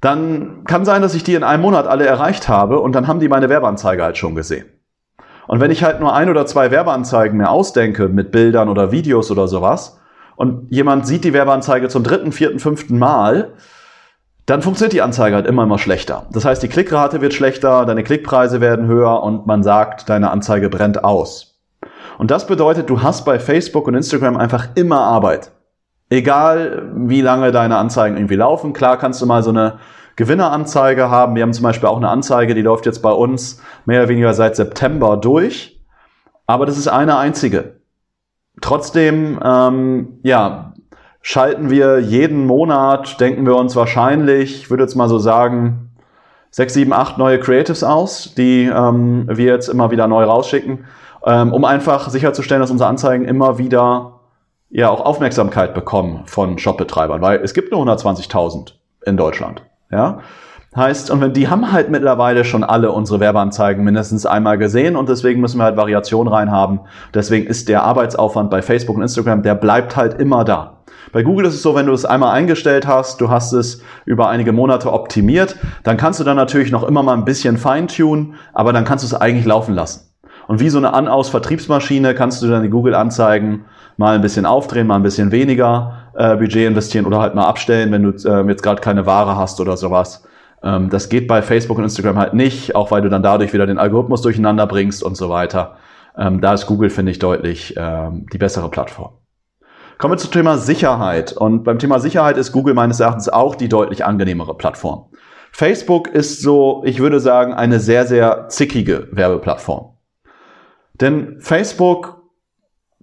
dann 0.00 0.64
kann 0.64 0.84
sein, 0.84 1.02
dass 1.02 1.14
ich 1.14 1.22
die 1.22 1.34
in 1.34 1.44
einem 1.44 1.62
Monat 1.62 1.86
alle 1.86 2.04
erreicht 2.06 2.48
habe 2.48 2.80
und 2.80 2.92
dann 2.92 3.06
haben 3.06 3.20
die 3.20 3.28
meine 3.28 3.48
Werbeanzeige 3.48 4.02
halt 4.02 4.18
schon 4.18 4.34
gesehen. 4.34 4.66
Und 5.46 5.60
wenn 5.60 5.70
ich 5.70 5.82
halt 5.82 6.00
nur 6.00 6.14
ein 6.14 6.30
oder 6.30 6.46
zwei 6.46 6.70
Werbeanzeigen 6.70 7.36
mehr 7.36 7.50
ausdenke 7.50 8.08
mit 8.08 8.30
Bildern 8.30 8.68
oder 8.68 8.92
Videos 8.92 9.30
oder 9.30 9.48
sowas 9.48 10.00
und 10.36 10.70
jemand 10.70 11.06
sieht 11.06 11.24
die 11.24 11.32
Werbeanzeige 11.32 11.88
zum 11.88 12.04
dritten, 12.04 12.32
vierten, 12.32 12.58
fünften 12.58 12.98
Mal, 12.98 13.52
dann 14.46 14.62
funktioniert 14.62 14.92
die 14.92 15.02
Anzeige 15.02 15.36
halt 15.36 15.46
immer 15.46 15.64
immer 15.64 15.78
schlechter. 15.78 16.26
Das 16.32 16.44
heißt, 16.44 16.62
die 16.62 16.68
Klickrate 16.68 17.20
wird 17.20 17.34
schlechter, 17.34 17.84
deine 17.84 18.02
Klickpreise 18.02 18.60
werden 18.60 18.86
höher 18.86 19.22
und 19.22 19.46
man 19.46 19.62
sagt, 19.62 20.08
deine 20.08 20.30
Anzeige 20.30 20.68
brennt 20.68 21.04
aus. 21.04 21.60
Und 22.18 22.30
das 22.30 22.46
bedeutet, 22.46 22.90
du 22.90 23.02
hast 23.02 23.24
bei 23.24 23.38
Facebook 23.38 23.86
und 23.86 23.94
Instagram 23.94 24.36
einfach 24.36 24.68
immer 24.74 25.00
Arbeit. 25.00 25.52
Egal, 26.10 26.90
wie 26.94 27.22
lange 27.22 27.52
deine 27.52 27.78
Anzeigen 27.78 28.16
irgendwie 28.16 28.36
laufen. 28.36 28.72
Klar 28.74 28.98
kannst 28.98 29.22
du 29.22 29.26
mal 29.26 29.42
so 29.42 29.50
eine 29.50 29.78
Gewinneranzeige 30.16 31.10
haben. 31.10 31.34
Wir 31.34 31.42
haben 31.42 31.52
zum 31.52 31.62
Beispiel 31.64 31.88
auch 31.88 31.96
eine 31.96 32.08
Anzeige, 32.08 32.54
die 32.54 32.62
läuft 32.62 32.86
jetzt 32.86 33.00
bei 33.02 33.10
uns 33.10 33.60
mehr 33.86 34.00
oder 34.00 34.08
weniger 34.08 34.34
seit 34.34 34.56
September 34.56 35.16
durch. 35.16 35.80
Aber 36.46 36.66
das 36.66 36.78
ist 36.78 36.88
eine 36.88 37.16
einzige. 37.16 37.80
Trotzdem, 38.60 39.40
ähm, 39.42 40.18
ja, 40.22 40.74
schalten 41.22 41.70
wir 41.70 42.00
jeden 42.00 42.46
Monat, 42.46 43.20
denken 43.20 43.46
wir 43.46 43.56
uns 43.56 43.76
wahrscheinlich, 43.76 44.62
ich 44.62 44.70
würde 44.70 44.82
jetzt 44.82 44.96
mal 44.96 45.08
so 45.08 45.18
sagen, 45.18 45.90
sechs, 46.50 46.74
sieben, 46.74 46.92
acht 46.92 47.16
neue 47.16 47.40
Creatives 47.40 47.82
aus, 47.82 48.34
die 48.34 48.64
ähm, 48.64 49.26
wir 49.28 49.46
jetzt 49.46 49.68
immer 49.68 49.90
wieder 49.90 50.06
neu 50.08 50.24
rausschicken 50.24 50.84
ähm, 51.24 51.52
um 51.52 51.64
einfach 51.64 52.08
sicherzustellen, 52.08 52.60
dass 52.60 52.70
unsere 52.70 52.88
Anzeigen 52.88 53.24
immer 53.24 53.58
wieder 53.58 54.20
ja 54.70 54.88
auch 54.88 55.00
Aufmerksamkeit 55.00 55.74
bekommen 55.74 56.22
von 56.26 56.58
Shopbetreibern, 56.58 57.20
weil 57.20 57.40
es 57.40 57.54
gibt 57.54 57.72
nur 57.72 57.82
120.000 57.82 58.72
in 59.04 59.16
Deutschland. 59.16 59.62
Ja, 59.92 60.20
heißt 60.74 61.10
und 61.10 61.20
wenn 61.20 61.32
die 61.32 61.48
haben 61.48 61.70
halt 61.72 61.90
mittlerweile 61.90 62.44
schon 62.44 62.64
alle 62.64 62.92
unsere 62.92 63.20
Werbeanzeigen 63.20 63.84
mindestens 63.84 64.24
einmal 64.24 64.58
gesehen 64.58 64.96
und 64.96 65.08
deswegen 65.08 65.40
müssen 65.40 65.58
wir 65.58 65.64
halt 65.64 65.76
Variationen 65.76 66.32
reinhaben. 66.32 66.80
Deswegen 67.14 67.46
ist 67.46 67.68
der 67.68 67.82
Arbeitsaufwand 67.82 68.50
bei 68.50 68.62
Facebook 68.62 68.96
und 68.96 69.02
Instagram, 69.02 69.42
der 69.42 69.54
bleibt 69.54 69.96
halt 69.96 70.18
immer 70.18 70.44
da. 70.44 70.78
Bei 71.12 71.22
Google 71.22 71.44
ist 71.44 71.54
es 71.54 71.62
so, 71.62 71.74
wenn 71.74 71.86
du 71.86 71.92
es 71.92 72.06
einmal 72.06 72.32
eingestellt 72.32 72.86
hast, 72.86 73.20
du 73.20 73.28
hast 73.28 73.52
es 73.52 73.82
über 74.06 74.30
einige 74.30 74.52
Monate 74.52 74.90
optimiert, 74.90 75.56
dann 75.82 75.98
kannst 75.98 76.20
du 76.20 76.24
dann 76.24 76.36
natürlich 76.36 76.72
noch 76.72 76.84
immer 76.84 77.02
mal 77.02 77.14
ein 77.14 77.26
bisschen 77.26 77.58
feintunen, 77.58 78.36
aber 78.54 78.72
dann 78.72 78.84
kannst 78.84 79.04
du 79.04 79.14
es 79.14 79.20
eigentlich 79.20 79.44
laufen 79.44 79.74
lassen. 79.74 80.08
Und 80.48 80.60
wie 80.60 80.70
so 80.70 80.78
eine 80.78 80.94
An-Aus-Vertriebsmaschine 80.94 82.14
kannst 82.14 82.42
du 82.42 82.48
dann 82.48 82.62
die 82.62 82.70
Google-Anzeigen 82.70 83.66
mal 83.96 84.14
ein 84.14 84.22
bisschen 84.22 84.46
aufdrehen, 84.46 84.86
mal 84.86 84.96
ein 84.96 85.02
bisschen 85.02 85.32
weniger 85.32 86.08
äh, 86.14 86.36
Budget 86.36 86.68
investieren 86.68 87.06
oder 87.06 87.20
halt 87.20 87.34
mal 87.34 87.46
abstellen, 87.46 87.92
wenn 87.92 88.02
du 88.02 88.10
äh, 88.28 88.46
jetzt 88.48 88.62
gerade 88.62 88.80
keine 88.80 89.06
Ware 89.06 89.36
hast 89.36 89.60
oder 89.60 89.76
sowas. 89.76 90.24
Ähm, 90.62 90.90
das 90.90 91.08
geht 91.08 91.28
bei 91.28 91.42
Facebook 91.42 91.78
und 91.78 91.84
Instagram 91.84 92.18
halt 92.18 92.34
nicht, 92.34 92.74
auch 92.74 92.90
weil 92.90 93.02
du 93.02 93.08
dann 93.08 93.22
dadurch 93.22 93.52
wieder 93.52 93.66
den 93.66 93.78
Algorithmus 93.78 94.22
durcheinander 94.22 94.66
bringst 94.66 95.02
und 95.02 95.16
so 95.16 95.28
weiter. 95.28 95.76
Ähm, 96.16 96.40
da 96.40 96.54
ist 96.54 96.66
Google, 96.66 96.90
finde 96.90 97.12
ich, 97.12 97.18
deutlich 97.18 97.74
ähm, 97.76 98.26
die 98.32 98.38
bessere 98.38 98.68
Plattform. 98.70 99.12
Kommen 99.98 100.14
wir 100.14 100.18
zum 100.18 100.32
Thema 100.32 100.58
Sicherheit. 100.58 101.32
Und 101.32 101.64
beim 101.64 101.78
Thema 101.78 102.00
Sicherheit 102.00 102.36
ist 102.36 102.52
Google 102.52 102.74
meines 102.74 103.00
Erachtens 103.00 103.28
auch 103.28 103.54
die 103.54 103.68
deutlich 103.68 104.04
angenehmere 104.04 104.56
Plattform. 104.56 105.06
Facebook 105.52 106.08
ist 106.08 106.40
so, 106.40 106.82
ich 106.84 106.98
würde 106.98 107.20
sagen, 107.20 107.52
eine 107.52 107.78
sehr, 107.78 108.06
sehr 108.06 108.48
zickige 108.48 109.08
Werbeplattform. 109.12 109.96
Denn 110.94 111.36
Facebook 111.40 112.21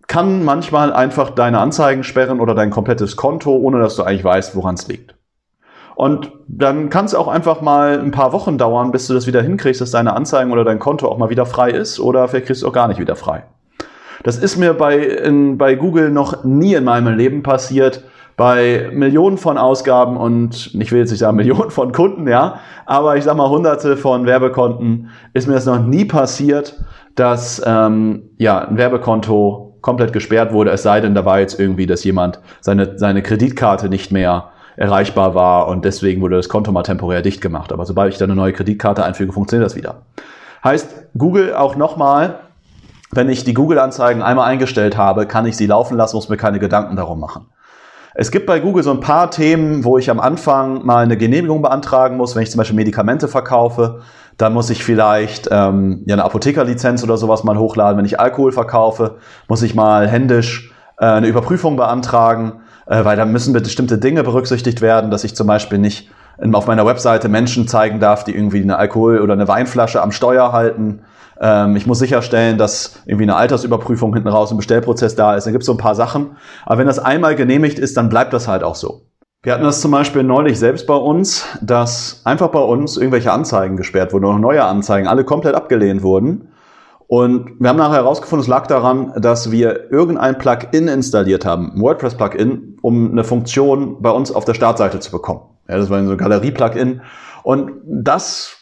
kann 0.09 0.43
manchmal 0.43 0.91
einfach 0.91 1.29
deine 1.29 1.59
Anzeigen 1.59 2.03
sperren 2.03 2.41
oder 2.41 2.55
dein 2.55 2.71
komplettes 2.71 3.15
Konto, 3.15 3.55
ohne 3.55 3.79
dass 3.79 3.95
du 3.95 4.03
eigentlich 4.03 4.23
weißt, 4.25 4.55
woran 4.55 4.75
es 4.75 4.87
liegt. 4.87 5.15
Und 5.95 6.31
dann 6.47 6.89
kann 6.89 7.05
es 7.05 7.13
auch 7.13 7.27
einfach 7.27 7.61
mal 7.61 7.99
ein 7.99 8.11
paar 8.11 8.33
Wochen 8.33 8.57
dauern, 8.57 8.91
bis 8.91 9.05
du 9.07 9.13
das 9.13 9.27
wieder 9.27 9.41
hinkriegst, 9.41 9.81
dass 9.81 9.91
deine 9.91 10.15
Anzeigen 10.15 10.51
oder 10.51 10.63
dein 10.63 10.79
Konto 10.79 11.07
auch 11.07 11.17
mal 11.17 11.29
wieder 11.29 11.45
frei 11.45 11.69
ist 11.69 11.99
oder 11.99 12.27
vielleicht 12.27 12.47
kriegst 12.47 12.63
du 12.63 12.67
auch 12.67 12.73
gar 12.73 12.87
nicht 12.87 12.99
wieder 12.99 13.15
frei. 13.15 13.43
Das 14.23 14.37
ist 14.37 14.57
mir 14.57 14.73
bei, 14.73 14.97
in, 14.97 15.57
bei 15.57 15.75
Google 15.75 16.09
noch 16.09 16.43
nie 16.43 16.73
in 16.73 16.85
meinem 16.85 17.15
Leben 17.15 17.43
passiert. 17.43 18.03
Bei 18.35 18.89
Millionen 18.91 19.37
von 19.37 19.57
Ausgaben 19.57 20.17
und 20.17 20.73
ich 20.73 20.91
will 20.91 20.99
jetzt 20.99 21.11
nicht 21.11 21.19
sagen 21.19 21.35
Millionen 21.35 21.69
von 21.69 21.91
Kunden, 21.91 22.27
ja, 22.27 22.61
aber 22.85 23.17
ich 23.17 23.25
sag 23.25 23.35
mal 23.35 23.49
hunderte 23.49 23.97
von 23.97 24.25
Werbekonten 24.25 25.09
ist 25.33 25.47
mir 25.47 25.55
das 25.55 25.65
noch 25.65 25.83
nie 25.83 26.05
passiert, 26.05 26.83
dass 27.15 27.61
ähm, 27.65 28.29
ja, 28.37 28.59
ein 28.59 28.77
Werbekonto 28.77 29.68
komplett 29.81 30.13
gesperrt 30.13 30.53
wurde, 30.53 30.71
es 30.71 30.83
sei 30.83 31.01
denn, 31.01 31.15
da 31.15 31.25
war 31.25 31.39
jetzt 31.39 31.59
irgendwie, 31.59 31.85
dass 31.85 32.03
jemand 32.03 32.39
seine, 32.61 32.97
seine 32.97 33.21
Kreditkarte 33.21 33.89
nicht 33.89 34.11
mehr 34.11 34.49
erreichbar 34.75 35.35
war 35.35 35.67
und 35.67 35.85
deswegen 35.85 36.21
wurde 36.21 36.37
das 36.37 36.49
Konto 36.49 36.71
mal 36.71 36.83
temporär 36.83 37.21
dicht 37.21 37.41
gemacht. 37.41 37.73
Aber 37.73 37.85
sobald 37.85 38.13
ich 38.13 38.19
dann 38.19 38.31
eine 38.31 38.39
neue 38.39 38.53
Kreditkarte 38.53 39.03
einfüge, 39.03 39.33
funktioniert 39.33 39.65
das 39.65 39.75
wieder. 39.75 40.03
Heißt, 40.63 41.09
Google 41.17 41.53
auch 41.53 41.75
nochmal 41.75 42.39
wenn 43.11 43.29
ich 43.29 43.43
die 43.43 43.53
Google-Anzeigen 43.53 44.21
einmal 44.21 44.47
eingestellt 44.47 44.95
habe, 44.95 45.25
kann 45.25 45.45
ich 45.45 45.57
sie 45.57 45.65
laufen 45.65 45.97
lassen, 45.97 46.15
muss 46.15 46.29
mir 46.29 46.37
keine 46.37 46.59
Gedanken 46.59 46.95
darum 46.95 47.19
machen. 47.19 47.47
Es 48.13 48.31
gibt 48.31 48.45
bei 48.45 48.59
Google 48.59 48.83
so 48.83 48.91
ein 48.91 48.99
paar 48.99 49.31
Themen, 49.31 49.83
wo 49.83 49.97
ich 49.97 50.09
am 50.09 50.19
Anfang 50.19 50.85
mal 50.85 51.03
eine 51.03 51.17
Genehmigung 51.17 51.61
beantragen 51.61 52.17
muss, 52.17 52.35
wenn 52.35 52.43
ich 52.43 52.51
zum 52.51 52.57
Beispiel 52.59 52.75
Medikamente 52.75 53.27
verkaufe. 53.27 54.01
Dann 54.39 54.53
muss 54.53 54.69
ich 54.69 54.85
vielleicht 54.85 55.49
ähm, 55.51 56.03
ja, 56.05 56.15
eine 56.15 56.23
Apothekerlizenz 56.23 57.03
oder 57.03 57.17
sowas 57.17 57.43
mal 57.43 57.57
hochladen. 57.57 57.97
Wenn 57.97 58.05
ich 58.05 58.21
Alkohol 58.21 58.53
verkaufe, 58.53 59.17
muss 59.49 59.61
ich 59.61 59.75
mal 59.75 60.07
händisch 60.07 60.71
äh, 60.97 61.05
eine 61.05 61.27
Überprüfung 61.27 61.75
beantragen, 61.75 62.61
äh, 62.87 63.03
weil 63.03 63.17
da 63.17 63.25
müssen 63.25 63.51
bestimmte 63.51 63.97
Dinge 63.97 64.23
berücksichtigt 64.23 64.79
werden, 64.79 65.11
dass 65.11 65.25
ich 65.25 65.35
zum 65.35 65.45
Beispiel 65.45 65.77
nicht 65.77 66.09
auf 66.53 66.67
meiner 66.67 66.85
Webseite 66.85 67.27
Menschen 67.27 67.67
zeigen 67.67 67.99
darf, 67.99 68.23
die 68.23 68.33
irgendwie 68.33 68.61
eine 68.61 68.77
Alkohol- 68.77 69.19
oder 69.19 69.33
eine 69.33 69.49
Weinflasche 69.49 70.01
am 70.01 70.13
Steuer 70.13 70.53
halten. 70.53 71.01
Ähm, 71.41 71.75
ich 71.75 71.85
muss 71.85 71.99
sicherstellen, 71.99 72.57
dass 72.57 73.01
irgendwie 73.05 73.25
eine 73.25 73.35
Altersüberprüfung 73.35 74.13
hinten 74.13 74.29
raus 74.29 74.51
im 74.51 74.57
Bestellprozess 74.57 75.15
da 75.15 75.35
ist. 75.35 75.47
Da 75.47 75.51
gibt 75.51 75.63
es 75.63 75.65
so 75.65 75.73
ein 75.73 75.77
paar 75.77 75.95
Sachen. 75.95 76.37
Aber 76.65 76.77
wenn 76.77 76.87
das 76.87 76.97
einmal 76.97 77.35
genehmigt 77.35 77.77
ist, 77.77 77.97
dann 77.97 78.07
bleibt 78.07 78.31
das 78.31 78.47
halt 78.47 78.63
auch 78.63 78.75
so. 78.75 79.08
Wir 79.41 79.53
hatten 79.53 79.63
das 79.63 79.79
zum 79.79 79.91
Beispiel 79.91 80.23
neulich 80.23 80.59
selbst 80.59 80.85
bei 80.85 80.95
uns, 80.95 81.45
dass 81.61 82.19
einfach 82.25 82.49
bei 82.49 82.59
uns 82.59 82.97
irgendwelche 82.97 83.31
Anzeigen 83.31 83.77
gesperrt 83.77 84.11
wurden 84.11 84.25
oder 84.25 84.37
neue 84.37 84.65
Anzeigen, 84.65 85.07
alle 85.07 85.23
komplett 85.23 85.55
abgelehnt 85.55 86.03
wurden. 86.03 86.49
Und 87.07 87.51
wir 87.57 87.69
haben 87.69 87.77
nachher 87.77 87.95
herausgefunden, 87.95 88.41
es 88.41 88.49
lag 88.49 88.67
daran, 88.67 89.13
dass 89.15 89.49
wir 89.49 89.93
irgendein 89.93 90.37
Plugin 90.37 90.89
installiert 90.89 91.45
haben, 91.45 91.71
ein 91.73 91.81
WordPress-Plugin, 91.81 92.79
um 92.81 93.11
eine 93.11 93.23
Funktion 93.23 94.01
bei 94.01 94.11
uns 94.11 94.29
auf 94.29 94.43
der 94.43 94.55
Startseite 94.55 94.99
zu 94.99 95.09
bekommen. 95.09 95.43
Ja, 95.69 95.77
das 95.77 95.89
war 95.89 96.03
so 96.03 96.11
ein 96.11 96.17
Galerie-Plugin. 96.17 97.01
Und 97.43 97.71
das 97.85 98.57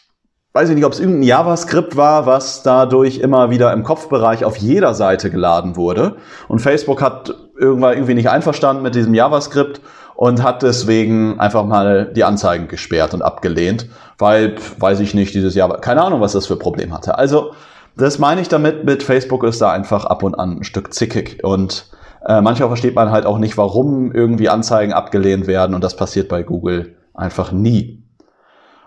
weiß 0.54 0.70
ich 0.70 0.76
nicht, 0.76 0.86
ob 0.86 0.94
es 0.94 1.00
irgendein 1.00 1.24
JavaScript 1.24 1.98
war, 1.98 2.28
was 2.28 2.62
dadurch 2.62 3.18
immer 3.18 3.50
wieder 3.50 3.74
im 3.74 3.84
Kopfbereich 3.84 4.46
auf 4.46 4.58
jeder 4.58 4.94
Seite 4.94 5.32
geladen 5.32 5.76
wurde. 5.76 6.18
Und 6.48 6.60
Facebook 6.60 7.02
hat 7.02 7.36
irgendwann 7.60 7.94
irgendwie 7.94 8.14
nicht 8.14 8.30
einverstanden 8.30 8.84
mit 8.84 8.94
diesem 8.94 9.16
JavaScript 9.16 9.82
und 10.18 10.42
hat 10.42 10.64
deswegen 10.64 11.40
einfach 11.40 11.64
mal 11.64 12.12
die 12.12 12.24
Anzeigen 12.24 12.68
gesperrt 12.68 13.14
und 13.14 13.22
abgelehnt, 13.22 13.88
weil, 14.18 14.56
weiß 14.80 15.00
ich 15.00 15.14
nicht, 15.14 15.36
dieses 15.36 15.54
Java, 15.54 15.78
keine 15.78 16.02
Ahnung, 16.02 16.22
was 16.22 16.34
das 16.34 16.48
für 16.48 16.56
ein 16.56 16.60
Problem 16.60 16.92
hatte. 16.92 17.20
Also, 17.20 17.54
das 17.96 18.18
meine 18.18 18.42
ich 18.42 18.50
damit, 18.50 18.84
mit 18.84 19.04
Facebook 19.04 19.44
ist 19.44 19.62
da 19.62 19.72
einfach 19.72 20.06
ab 20.06 20.24
und 20.24 20.34
an 20.34 20.58
ein 20.58 20.64
Stück 20.64 20.92
zickig 20.92 21.44
und 21.44 21.92
äh, 22.26 22.42
manchmal 22.42 22.70
versteht 22.70 22.96
man 22.96 23.12
halt 23.12 23.28
auch 23.28 23.38
nicht, 23.38 23.58
warum 23.58 24.12
irgendwie 24.12 24.50
Anzeigen 24.50 24.92
abgelehnt 24.92 25.46
werden 25.46 25.76
und 25.76 25.84
das 25.84 25.96
passiert 25.96 26.30
bei 26.30 26.42
Google 26.42 26.96
einfach 27.14 27.52
nie. 27.52 28.04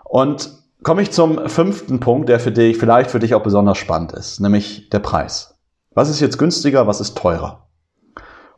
Und 0.03 0.51
komme 0.83 1.01
ich 1.01 1.11
zum 1.11 1.47
fünften 1.47 2.01
Punkt, 2.01 2.27
der 2.27 2.41
für 2.41 2.51
dich, 2.51 2.77
vielleicht 2.77 3.09
für 3.09 3.19
dich 3.19 3.35
auch 3.35 3.43
besonders 3.43 3.77
spannend 3.77 4.11
ist, 4.11 4.41
nämlich 4.41 4.89
der 4.89 4.99
Preis. 4.99 5.55
Was 5.95 6.09
ist 6.09 6.19
jetzt 6.19 6.37
günstiger, 6.37 6.87
was 6.87 6.99
ist 6.99 7.17
teurer? 7.17 7.69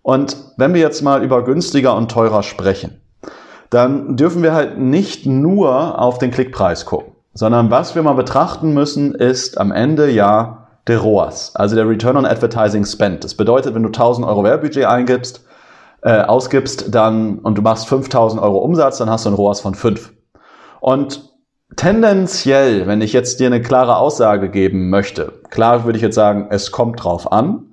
Und 0.03 0.37
wenn 0.57 0.73
wir 0.75 0.81
jetzt 0.81 1.01
mal 1.01 1.23
über 1.23 1.43
günstiger 1.43 1.95
und 1.95 2.11
teurer 2.11 2.43
sprechen, 2.43 3.01
dann 3.71 4.15
dürfen 4.15 4.43
wir 4.43 4.53
halt 4.53 4.77
nicht 4.77 5.25
nur 5.25 5.99
auf 5.99 6.19
den 6.19 6.29
Klickpreis 6.29 6.85
gucken, 6.85 7.13
sondern 7.33 7.71
was 7.71 7.95
wir 7.95 8.03
mal 8.03 8.13
betrachten 8.13 8.73
müssen, 8.75 9.15
ist 9.15 9.57
am 9.57 9.71
Ende 9.71 10.11
ja 10.11 10.67
der 10.85 10.99
ROAS, 10.99 11.55
also 11.55 11.75
der 11.75 11.89
Return 11.89 12.17
on 12.17 12.25
Advertising 12.25 12.85
Spend. 12.85 13.23
Das 13.23 13.35
bedeutet, 13.35 13.73
wenn 13.73 13.81
du 13.81 13.87
1000 13.87 14.27
Euro 14.27 14.43
Werbebudget 14.43 14.85
eingibst, 14.85 15.43
äh, 16.03 16.21
ausgibst, 16.21 16.93
dann 16.93 17.39
und 17.39 17.57
du 17.57 17.63
machst 17.63 17.87
5000 17.87 18.39
Euro 18.39 18.59
Umsatz, 18.59 18.99
dann 18.99 19.09
hast 19.09 19.25
du 19.25 19.29
ein 19.29 19.35
ROAS 19.35 19.61
von 19.61 19.73
5. 19.73 20.13
Und 20.81 21.33
Tendenziell, 21.75 22.87
wenn 22.87 23.01
ich 23.01 23.13
jetzt 23.13 23.39
dir 23.39 23.47
eine 23.47 23.61
klare 23.61 23.97
Aussage 23.97 24.49
geben 24.49 24.89
möchte, 24.89 25.33
klar 25.49 25.85
würde 25.85 25.97
ich 25.97 26.03
jetzt 26.03 26.15
sagen, 26.15 26.47
es 26.49 26.71
kommt 26.71 27.03
drauf 27.03 27.31
an. 27.31 27.72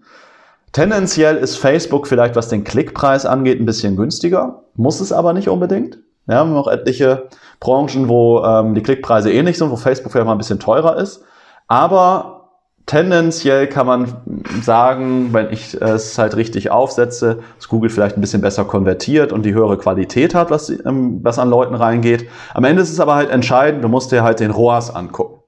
Tendenziell 0.72 1.36
ist 1.36 1.56
Facebook 1.56 2.06
vielleicht, 2.06 2.36
was 2.36 2.48
den 2.48 2.64
Klickpreis 2.64 3.26
angeht, 3.26 3.60
ein 3.60 3.66
bisschen 3.66 3.96
günstiger, 3.96 4.62
muss 4.74 5.00
es 5.00 5.12
aber 5.12 5.32
nicht 5.32 5.48
unbedingt. 5.48 5.98
Ja, 6.28 6.34
wir 6.34 6.50
haben 6.50 6.56
auch 6.56 6.68
etliche 6.68 7.28
Branchen, 7.58 8.08
wo 8.08 8.44
ähm, 8.44 8.74
die 8.74 8.82
Klickpreise 8.82 9.32
ähnlich 9.32 9.58
sind, 9.58 9.70
wo 9.70 9.76
Facebook 9.76 10.12
vielleicht 10.12 10.26
mal 10.26 10.32
ein 10.32 10.38
bisschen 10.38 10.60
teurer 10.60 10.96
ist. 10.96 11.24
Aber 11.66 12.50
tendenziell 12.86 13.66
kann 13.66 13.86
man 13.86 14.14
sagen, 14.62 15.32
wenn 15.32 15.50
ich 15.50 15.74
es 15.74 16.18
halt 16.18 16.36
richtig 16.36 16.70
aufsetze, 16.70 17.40
dass 17.56 17.68
Google 17.68 17.90
vielleicht 17.90 18.16
ein 18.16 18.20
bisschen 18.20 18.40
besser 18.40 18.64
konvertiert 18.64 19.32
und 19.32 19.44
die 19.44 19.54
höhere 19.54 19.76
Qualität 19.76 20.34
hat, 20.36 20.50
was, 20.50 20.70
ähm, 20.70 21.18
was 21.22 21.40
an 21.40 21.50
Leuten 21.50 21.74
reingeht. 21.74 22.28
Am 22.54 22.64
Ende 22.64 22.82
ist 22.82 22.92
es 22.92 23.00
aber 23.00 23.16
halt 23.16 23.30
entscheidend, 23.30 23.82
du 23.82 23.88
musst 23.88 24.12
dir 24.12 24.22
halt 24.22 24.38
den 24.38 24.52
ROAS 24.52 24.94
angucken. 24.94 25.40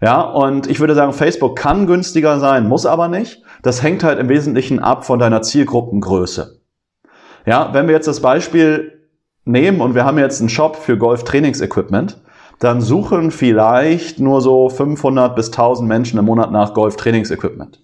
Ja, 0.00 0.20
und 0.20 0.66
ich 0.66 0.80
würde 0.80 0.94
sagen, 0.94 1.12
Facebook 1.12 1.56
kann 1.56 1.86
günstiger 1.86 2.38
sein, 2.38 2.68
muss 2.68 2.84
aber 2.84 3.08
nicht. 3.08 3.42
Das 3.66 3.82
hängt 3.82 4.04
halt 4.04 4.20
im 4.20 4.28
Wesentlichen 4.28 4.78
ab 4.78 5.04
von 5.04 5.18
deiner 5.18 5.42
Zielgruppengröße. 5.42 6.60
Ja, 7.46 7.70
wenn 7.72 7.88
wir 7.88 7.96
jetzt 7.96 8.06
das 8.06 8.20
Beispiel 8.20 9.08
nehmen 9.44 9.80
und 9.80 9.96
wir 9.96 10.04
haben 10.04 10.18
jetzt 10.18 10.38
einen 10.38 10.50
Shop 10.50 10.76
für 10.76 10.96
Golf-Trainingsequipment, 10.96 12.16
dann 12.60 12.80
suchen 12.80 13.32
vielleicht 13.32 14.20
nur 14.20 14.40
so 14.40 14.68
500 14.68 15.34
bis 15.34 15.46
1000 15.46 15.88
Menschen 15.88 16.16
im 16.20 16.26
Monat 16.26 16.52
nach 16.52 16.74
Golf-Trainingsequipment. 16.74 17.80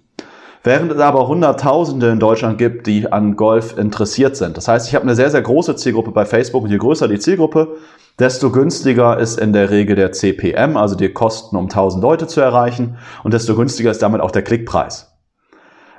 Während 0.63 0.93
es 0.93 1.01
aber 1.01 1.27
Hunderttausende 1.27 2.11
in 2.11 2.21
Deutschland 2.21 2.59
gibt, 2.59 2.87
die 2.87 3.11
an 3.11 3.35
Golf 3.35 3.77
interessiert 3.77 4.37
sind. 4.37 4.57
Das 4.57 4.69
heißt, 4.69 4.87
ich 4.87 4.95
habe 4.95 5.03
eine 5.03 5.17
sehr, 5.17 5.31
sehr 5.33 5.43
große 5.43 5.75
Zielgruppe 5.75 6.13
bei 6.13 6.25
Facebook 6.25 6.63
und 6.63 6.71
je 6.71 6.79
größer 6.79 7.09
die 7.09 7.19
Zielgruppe, 7.19 7.75
desto 8.21 8.53
günstiger 8.53 9.19
ist 9.19 9.37
in 9.37 9.53
der 9.53 9.71
Regel 9.71 9.97
der 9.97 10.13
CPM, 10.13 10.77
also 10.77 10.95
die 10.95 11.09
Kosten, 11.09 11.57
um 11.57 11.65
1000 11.65 12.05
Leute 12.05 12.29
zu 12.29 12.41
erreichen 12.41 12.99
und 13.25 13.35
desto 13.35 13.57
günstiger 13.57 13.91
ist 13.91 14.01
damit 14.01 14.21
auch 14.21 14.31
der 14.31 14.43
Klickpreis. 14.43 15.12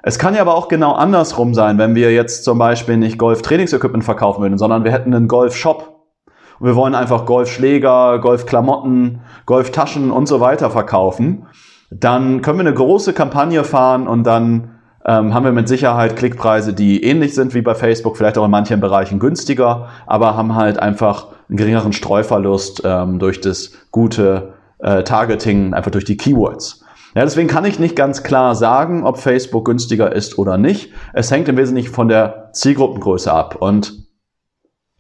Es 0.06 0.20
kann 0.20 0.36
ja 0.36 0.42
aber 0.42 0.56
auch 0.56 0.68
genau 0.68 0.92
andersrum 0.92 1.54
sein, 1.54 1.78
wenn 1.78 1.96
wir 1.96 2.12
jetzt 2.12 2.44
zum 2.44 2.58
Beispiel 2.58 2.98
nicht 2.98 3.18
Golf-Trainingsequipment 3.18 4.04
verkaufen 4.04 4.42
würden, 4.42 4.58
sondern 4.58 4.84
wir 4.84 4.92
hätten 4.92 5.14
einen 5.14 5.30
Golf-Shop 5.30 6.02
und 6.60 6.68
wir 6.68 6.76
wollen 6.76 6.94
einfach 6.94 7.26
Golfschläger, 7.26 8.20
Golfklamotten, 8.20 9.22
Golftaschen 9.46 10.12
und 10.12 10.28
so 10.28 10.42
weiter 10.42 10.70
verkaufen, 10.70 11.48
dann 11.90 12.42
können 12.42 12.60
wir 12.60 12.66
eine 12.66 12.74
große 12.74 13.14
Kampagne 13.14 13.64
fahren 13.64 14.10
und 14.10 14.26
dann 14.26 14.72
ähm, 15.06 15.34
haben 15.34 15.46
wir 15.46 15.54
mit 15.54 15.70
Sicherheit 15.70 16.18
Klickpreise, 16.18 16.74
die 16.74 17.02
ähnlich 17.02 17.34
sind 17.34 17.54
wie 17.54 17.62
bei 17.62 17.74
Facebook, 17.74 18.18
vielleicht 18.18 18.38
auch 18.38 18.46
in 18.46 18.52
manchen 18.52 18.82
Bereichen 18.82 19.20
günstiger, 19.20 19.88
aber 20.06 20.36
haben 20.36 20.56
halt 20.56 20.80
einfach 20.80 21.28
einen 21.48 21.58
geringeren 21.58 21.94
Streuverlust 21.94 22.82
ähm, 22.84 23.20
durch 23.20 23.40
das 23.40 23.72
gute 23.92 24.54
äh, 24.80 25.04
Targeting, 25.04 25.74
einfach 25.74 25.92
durch 25.92 26.06
die 26.06 26.18
Keywords. 26.18 26.83
Ja, 27.16 27.24
deswegen 27.24 27.48
kann 27.48 27.66
ich 27.66 27.80
nicht 27.80 27.96
ganz 27.96 28.24
klar 28.24 28.56
sagen, 28.56 29.04
ob 29.04 29.18
Facebook 29.18 29.66
günstiger 29.66 30.12
ist 30.12 30.38
oder 30.40 30.58
nicht. 30.58 30.92
Es 31.14 31.30
hängt 31.30 31.48
im 31.48 31.58
Wesentlichen 31.58 31.94
von 31.94 32.08
der 32.08 32.50
Zielgruppengröße 32.54 33.32
ab. 33.32 33.58
Und 33.60 34.08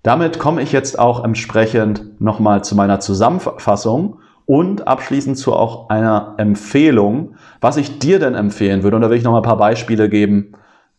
damit 0.03 0.37
komme 0.37 0.61
ich 0.61 0.71
jetzt 0.71 0.99
auch 0.99 1.23
entsprechend 1.23 2.21
nochmal 2.21 2.63
zu 2.63 2.75
meiner 2.75 2.99
Zusammenfassung 2.99 4.19
und 4.45 4.87
abschließend 4.87 5.37
zu 5.37 5.53
auch 5.53 5.89
einer 5.89 6.35
Empfehlung, 6.37 7.35
was 7.61 7.77
ich 7.77 7.97
dir 7.97 8.19
denn 8.19 8.35
empfehlen 8.35 8.83
würde. 8.83 8.97
Und 8.97 9.01
da 9.01 9.09
will 9.09 9.17
ich 9.17 9.23
nochmal 9.23 9.41
ein 9.41 9.45
paar 9.45 9.57
Beispiele 9.57 10.09
geben, 10.09 10.53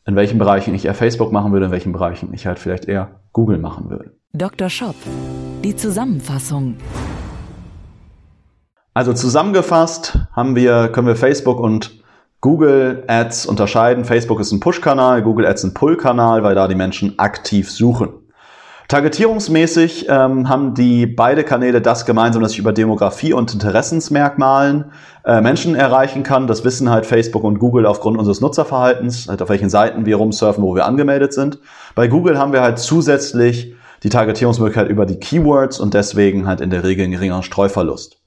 in 0.07 0.16
welchen 0.16 0.38
Bereichen 0.38 0.74
ich 0.74 0.85
eher 0.85 0.94
Facebook 0.94 1.31
machen 1.31 1.53
würde, 1.53 1.66
in 1.66 1.72
welchen 1.72 1.92
Bereichen 1.92 2.33
ich 2.33 2.46
halt 2.46 2.59
vielleicht 2.59 2.87
eher 2.87 3.20
Google 3.33 3.59
machen 3.59 3.88
würde. 3.88 4.16
Dr. 4.33 4.68
Shop, 4.68 4.96
die 5.62 5.77
Zusammenfassung. 5.77 6.77
Also 8.96 9.12
zusammengefasst 9.12 10.20
haben 10.35 10.54
wir, 10.54 10.87
können 10.87 11.09
wir 11.09 11.16
Facebook 11.16 11.59
und 11.59 12.04
Google 12.40 13.02
Ads 13.09 13.44
unterscheiden. 13.46 14.04
Facebook 14.04 14.38
ist 14.38 14.52
ein 14.52 14.61
Push-Kanal, 14.61 15.22
Google 15.22 15.46
Ads 15.46 15.64
ein 15.64 15.74
Pull-Kanal, 15.74 16.44
weil 16.44 16.54
da 16.54 16.68
die 16.68 16.76
Menschen 16.76 17.18
aktiv 17.18 17.72
suchen. 17.72 18.11
Targetierungsmäßig 18.87 20.07
ähm, 20.09 20.48
haben 20.48 20.74
die 20.74 21.07
beide 21.07 21.42
Kanäle 21.42 21.80
das 21.83 22.07
gemeinsam, 22.07 22.40
dass 22.42 22.52
ich 22.52 22.59
über 22.59 22.72
Demografie 22.72 23.33
und 23.33 23.52
Interessensmerkmalen 23.52 24.92
äh, 25.24 25.40
Menschen 25.40 25.74
erreichen 25.74 26.22
kann. 26.22 26.46
Das 26.46 26.64
wissen 26.64 26.88
halt 26.88 27.04
Facebook 27.04 27.42
und 27.42 27.59
Google 27.59 27.87
aufgrund 27.87 28.16
unseres 28.16 28.40
Nutzerverhaltens, 28.40 29.26
halt 29.26 29.42
auf 29.42 29.48
welchen 29.48 29.70
Seiten 29.70 30.07
wir 30.07 30.16
rumsurfen, 30.16 30.62
wo 30.62 30.76
wir 30.76 30.85
angemeldet 30.85 31.33
sind. 31.33 31.59
Bei 31.96 32.07
Google 32.07 32.38
haben 32.38 32.52
wir 32.52 32.62
halt 32.62 32.78
zusätzlich 32.78 33.74
die 34.04 34.11
Targetierungsmöglichkeit 34.11 34.88
über 34.88 35.04
die 35.04 35.18
Keywords 35.18 35.80
und 35.80 35.94
deswegen 35.94 36.46
halt 36.46 36.61
in 36.61 36.70
der 36.70 36.85
Regel 36.85 37.04
einen 37.04 37.12
geringeren 37.12 37.42
Streuverlust. 37.42 38.20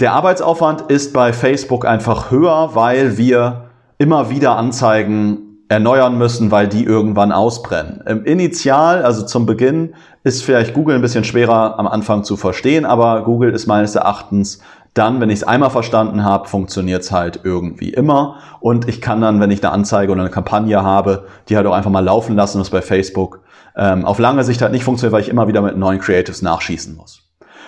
Der 0.00 0.12
Arbeitsaufwand 0.12 0.90
ist 0.90 1.12
bei 1.12 1.32
Facebook 1.32 1.86
einfach 1.86 2.32
höher, 2.32 2.70
weil 2.74 3.16
wir 3.16 3.66
immer 3.96 4.28
wieder 4.28 4.56
Anzeigen 4.56 5.60
erneuern 5.68 6.18
müssen, 6.18 6.50
weil 6.50 6.66
die 6.66 6.82
irgendwann 6.82 7.30
ausbrennen. 7.30 8.02
Im 8.04 8.24
Initial, 8.24 9.04
also 9.04 9.24
zum 9.24 9.46
Beginn, 9.46 9.94
ist 10.24 10.42
vielleicht 10.42 10.74
Google 10.74 10.96
ein 10.96 11.00
bisschen 11.00 11.22
schwerer 11.22 11.78
am 11.78 11.86
Anfang 11.86 12.24
zu 12.24 12.36
verstehen, 12.36 12.86
aber 12.86 13.22
Google 13.22 13.52
ist 13.52 13.68
meines 13.68 13.94
Erachtens 13.94 14.58
dann, 14.94 15.20
wenn 15.20 15.30
ich 15.30 15.36
es 15.36 15.44
einmal 15.44 15.70
verstanden 15.70 16.24
habe, 16.24 16.48
funktioniert 16.48 17.02
es 17.02 17.12
halt 17.12 17.42
irgendwie 17.44 17.90
immer. 17.90 18.38
Und 18.58 18.88
ich 18.88 19.00
kann 19.00 19.20
dann, 19.20 19.38
wenn 19.40 19.52
ich 19.52 19.62
eine 19.62 19.72
Anzeige 19.72 20.10
oder 20.10 20.22
eine 20.22 20.30
Kampagne 20.30 20.82
habe, 20.82 21.26
die 21.48 21.56
halt 21.56 21.68
auch 21.68 21.72
einfach 21.72 21.90
mal 21.92 22.04
laufen 22.04 22.34
lassen, 22.34 22.58
das 22.58 22.70
bei 22.70 22.82
Facebook 22.82 23.42
ähm, 23.76 24.04
auf 24.04 24.18
lange 24.18 24.42
Sicht 24.42 24.60
halt 24.60 24.72
nicht 24.72 24.84
funktioniert, 24.84 25.12
weil 25.12 25.22
ich 25.22 25.28
immer 25.28 25.46
wieder 25.46 25.62
mit 25.62 25.76
neuen 25.76 26.00
Creatives 26.00 26.42
nachschießen 26.42 26.96
muss. 26.96 27.20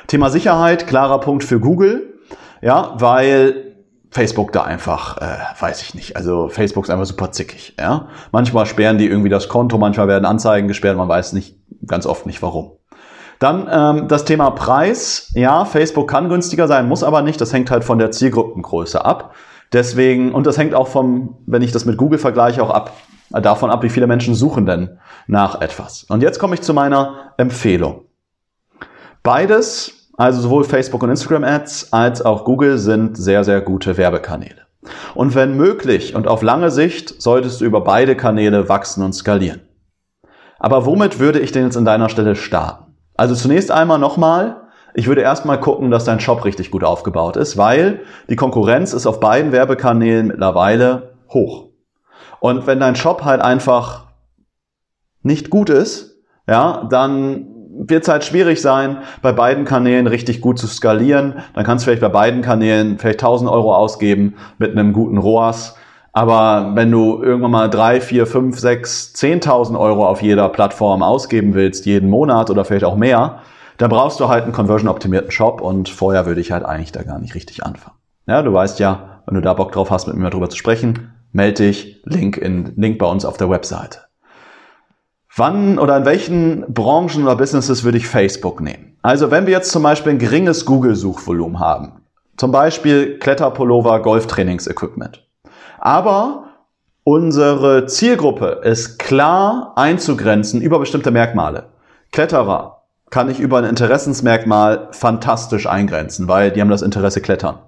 Thema 0.09 0.29
Sicherheit, 0.31 0.89
klarer 0.89 1.21
Punkt 1.21 1.45
für 1.45 1.61
Google. 1.61 2.16
Ja, 2.63 2.95
weil 2.99 3.67
Facebook 4.11 4.53
da 4.53 4.63
einfach, 4.63 5.19
äh, 5.19 5.61
weiß 5.61 5.83
ich 5.83 5.95
nicht. 5.95 6.17
Also 6.17 6.49
Facebook 6.49 6.85
ist 6.85 6.91
einfach 6.91 7.05
super 7.05 7.33
zickig. 7.33 7.75
Ja? 7.79 8.09
Manchmal 8.33 8.67
sperren 8.67 8.99
die 8.99 9.07
irgendwie 9.07 9.29
das 9.29 9.49
Konto, 9.49 9.79
manchmal 9.79 10.09
werden 10.09 10.25
Anzeigen 10.25 10.69
gesperrt, 10.69 10.97
man 10.97 11.09
weiß 11.09 11.33
nicht, 11.33 11.57
ganz 11.87 12.07
oft 12.07 12.27
nicht 12.27 12.41
warum. 12.43 12.73
Dann 13.39 13.69
ähm, 13.71 14.09
das 14.09 14.25
Thema 14.25 14.51
Preis. 14.51 15.31
Ja, 15.35 15.65
Facebook 15.65 16.09
kann 16.09 16.29
günstiger 16.29 16.69
sein, 16.69 16.89
muss 16.89 17.03
aber 17.03 17.23
nicht. 17.23 17.41
Das 17.41 17.53
hängt 17.53 17.71
halt 17.71 17.85
von 17.85 17.99
der 17.99 18.11
Zielgruppengröße 18.11 19.05
ab. 19.05 19.35
Deswegen, 19.73 20.33
und 20.33 20.47
das 20.47 20.57
hängt 20.57 20.75
auch 20.75 20.89
vom, 20.89 21.37
wenn 21.47 21.63
ich 21.63 21.73
das 21.73 21.85
mit 21.85 21.99
Google 21.99 22.19
vergleiche, 22.19 22.63
auch 22.63 22.71
ab, 22.71 22.93
äh, 23.35 23.43
davon 23.43 23.71
ab, 23.71 23.83
wie 23.83 23.91
viele 23.91 24.07
Menschen 24.07 24.35
suchen 24.35 24.65
denn 24.65 24.99
nach 25.27 25.61
etwas. 25.61 26.05
Und 26.05 26.23
jetzt 26.23 26.39
komme 26.39 26.55
ich 26.55 26.63
zu 26.63 26.73
meiner 26.73 27.35
Empfehlung. 27.37 28.05
Beides 29.23 30.06
also 30.17 30.41
sowohl 30.41 30.65
Facebook 30.65 31.03
und 31.03 31.11
Instagram 31.11 31.45
Ads 31.45 31.93
als 31.93 32.23
auch 32.23 32.45
Google 32.45 32.79
sind 32.79 33.17
sehr, 33.17 33.45
sehr 33.45 33.61
gute 33.61 33.97
Werbekanäle. 33.97 34.67
Und 35.15 35.35
wenn 35.35 35.57
möglich 35.57 36.15
und 36.15 36.29
auf 36.29 36.43
lange 36.43 36.71
Sicht 36.71 37.21
solltest 37.21 37.61
du 37.61 37.65
über 37.65 37.83
beide 37.83 38.17
Kanäle 38.17 38.69
wachsen 38.69 39.05
und 39.05 39.15
skalieren. 39.15 39.61
Aber 40.59 40.87
womit 40.87 41.19
würde 41.19 41.41
ich 41.41 41.53
denn 41.53 41.65
jetzt 41.65 41.77
an 41.77 41.85
deiner 41.85 42.09
Stelle 42.09 42.37
starten? 42.37 42.95
Also 43.17 43.35
zunächst 43.35 43.71
einmal 43.71 43.99
nochmal, 43.99 44.63
ich 44.95 45.07
würde 45.07 45.21
erstmal 45.21 45.61
gucken, 45.61 45.91
dass 45.91 46.05
dein 46.05 46.21
Shop 46.21 46.45
richtig 46.45 46.71
gut 46.71 46.85
aufgebaut 46.85 47.37
ist, 47.37 47.57
weil 47.57 48.01
die 48.31 48.37
Konkurrenz 48.37 48.93
ist 48.93 49.07
auf 49.07 49.21
beiden 49.21 49.53
Werbekanälen 49.53 50.29
mittlerweile 50.29 51.15
hoch. 51.33 51.67
Und 52.41 52.67
wenn 52.67 52.81
dein 52.81 52.97
Shop 52.97 53.25
halt 53.25 53.41
einfach 53.41 54.07
nicht 55.23 55.51
gut 55.51 55.69
ist, 55.69 56.23
ja, 56.47 56.87
dann 56.89 57.56
wird 57.79 58.03
es 58.03 58.09
halt 58.09 58.25
schwierig 58.25 58.61
sein, 58.61 58.99
bei 59.23 59.33
beiden 59.33 59.65
Kanälen 59.65 60.07
richtig 60.07 60.41
gut 60.41 60.59
zu 60.59 60.67
skalieren. 60.67 61.35
Dann 61.55 61.65
kannst 61.65 61.85
du 61.85 61.87
vielleicht 61.87 62.03
bei 62.03 62.09
beiden 62.09 62.43
Kanälen 62.43 62.99
vielleicht 62.99 63.21
1000 63.21 63.51
Euro 63.51 63.75
ausgeben 63.75 64.35
mit 64.59 64.73
einem 64.73 64.93
guten 64.93 65.19
ROAS. 65.19 65.77
Aber 66.13 66.73
wenn 66.75 66.91
du 66.91 67.23
irgendwann 67.23 67.51
mal 67.51 67.69
drei, 67.69 68.01
vier, 68.01 68.27
fünf, 68.27 68.59
sechs, 68.59 69.13
10.000 69.15 69.79
Euro 69.79 70.09
auf 70.09 70.23
jeder 70.23 70.49
Plattform 70.49 71.03
ausgeben 71.03 71.53
willst, 71.53 71.85
jeden 71.85 72.09
Monat 72.09 72.49
oder 72.49 72.65
vielleicht 72.65 72.85
auch 72.85 72.97
mehr, 72.97 73.41
dann 73.77 73.91
brauchst 73.91 74.19
du 74.21 74.29
halt 74.29 74.45
einen 74.45 74.55
conversion-optimierten 74.55 75.31
Shop 75.31 75.61
und 75.61 75.91
vorher 75.91 76.25
würde 76.25 76.41
ich 76.41 76.53
halt 76.53 76.65
eigentlich 76.65 76.93
da 76.93 77.03
gar 77.03 77.19
nicht 77.19 77.35
richtig 77.35 77.65
anfangen. 77.65 77.97
Ja, 78.27 78.41
du 78.41 78.53
weißt 78.53 78.79
ja, 78.79 79.21
wenn 79.27 79.35
du 79.35 79.43
da 79.43 79.53
Bock 79.53 79.73
drauf 79.73 79.91
hast, 79.91 80.07
mit 80.07 80.17
mir 80.17 80.31
darüber 80.31 80.49
zu 80.49 80.57
sprechen, 80.57 81.13
melde 81.33 81.65
dich, 81.65 82.01
Link, 82.05 82.39
in, 82.39 82.73
Link 82.77 82.99
bei 82.99 83.07
uns 83.07 83.27
auf 83.27 83.37
der 83.37 83.51
Webseite. 83.51 84.06
Wann 85.39 85.79
oder 85.79 85.99
in 85.99 86.07
welchen 86.07 86.65
Branchen 86.73 87.25
oder 87.25 87.37
Businesses 87.37 87.85
würde 87.85 87.99
ich 87.99 88.09
Facebook 88.09 88.63
nehmen? 88.63 88.97
Also 89.03 89.31
wenn 89.31 89.45
wir 89.45 89.53
jetzt 89.53 89.71
zum 89.71 89.83
Beispiel 89.83 90.13
ein 90.13 90.19
geringes 90.19 90.65
Google-Suchvolumen 90.65 91.61
haben, 91.61 92.01
zum 92.39 92.53
Beispiel 92.53 93.19
Kletterpullover, 93.19 94.01
Golftrainingsequipment, 94.01 95.27
aber 95.79 96.45
unsere 97.05 97.85
Zielgruppe 97.85 98.63
ist 98.65 98.99
klar 98.99 99.75
einzugrenzen 99.77 100.63
über 100.63 100.79
bestimmte 100.79 101.11
Merkmale. 101.11 101.67
Kletterer 102.13 102.85
kann 103.11 103.29
ich 103.29 103.39
über 103.39 103.59
ein 103.59 103.65
Interessensmerkmal 103.65 104.89
fantastisch 104.93 105.67
eingrenzen, 105.67 106.29
weil 106.29 106.51
die 106.51 106.63
haben 106.63 106.71
das 106.71 106.81
Interesse 106.81 107.21
Klettern. 107.21 107.59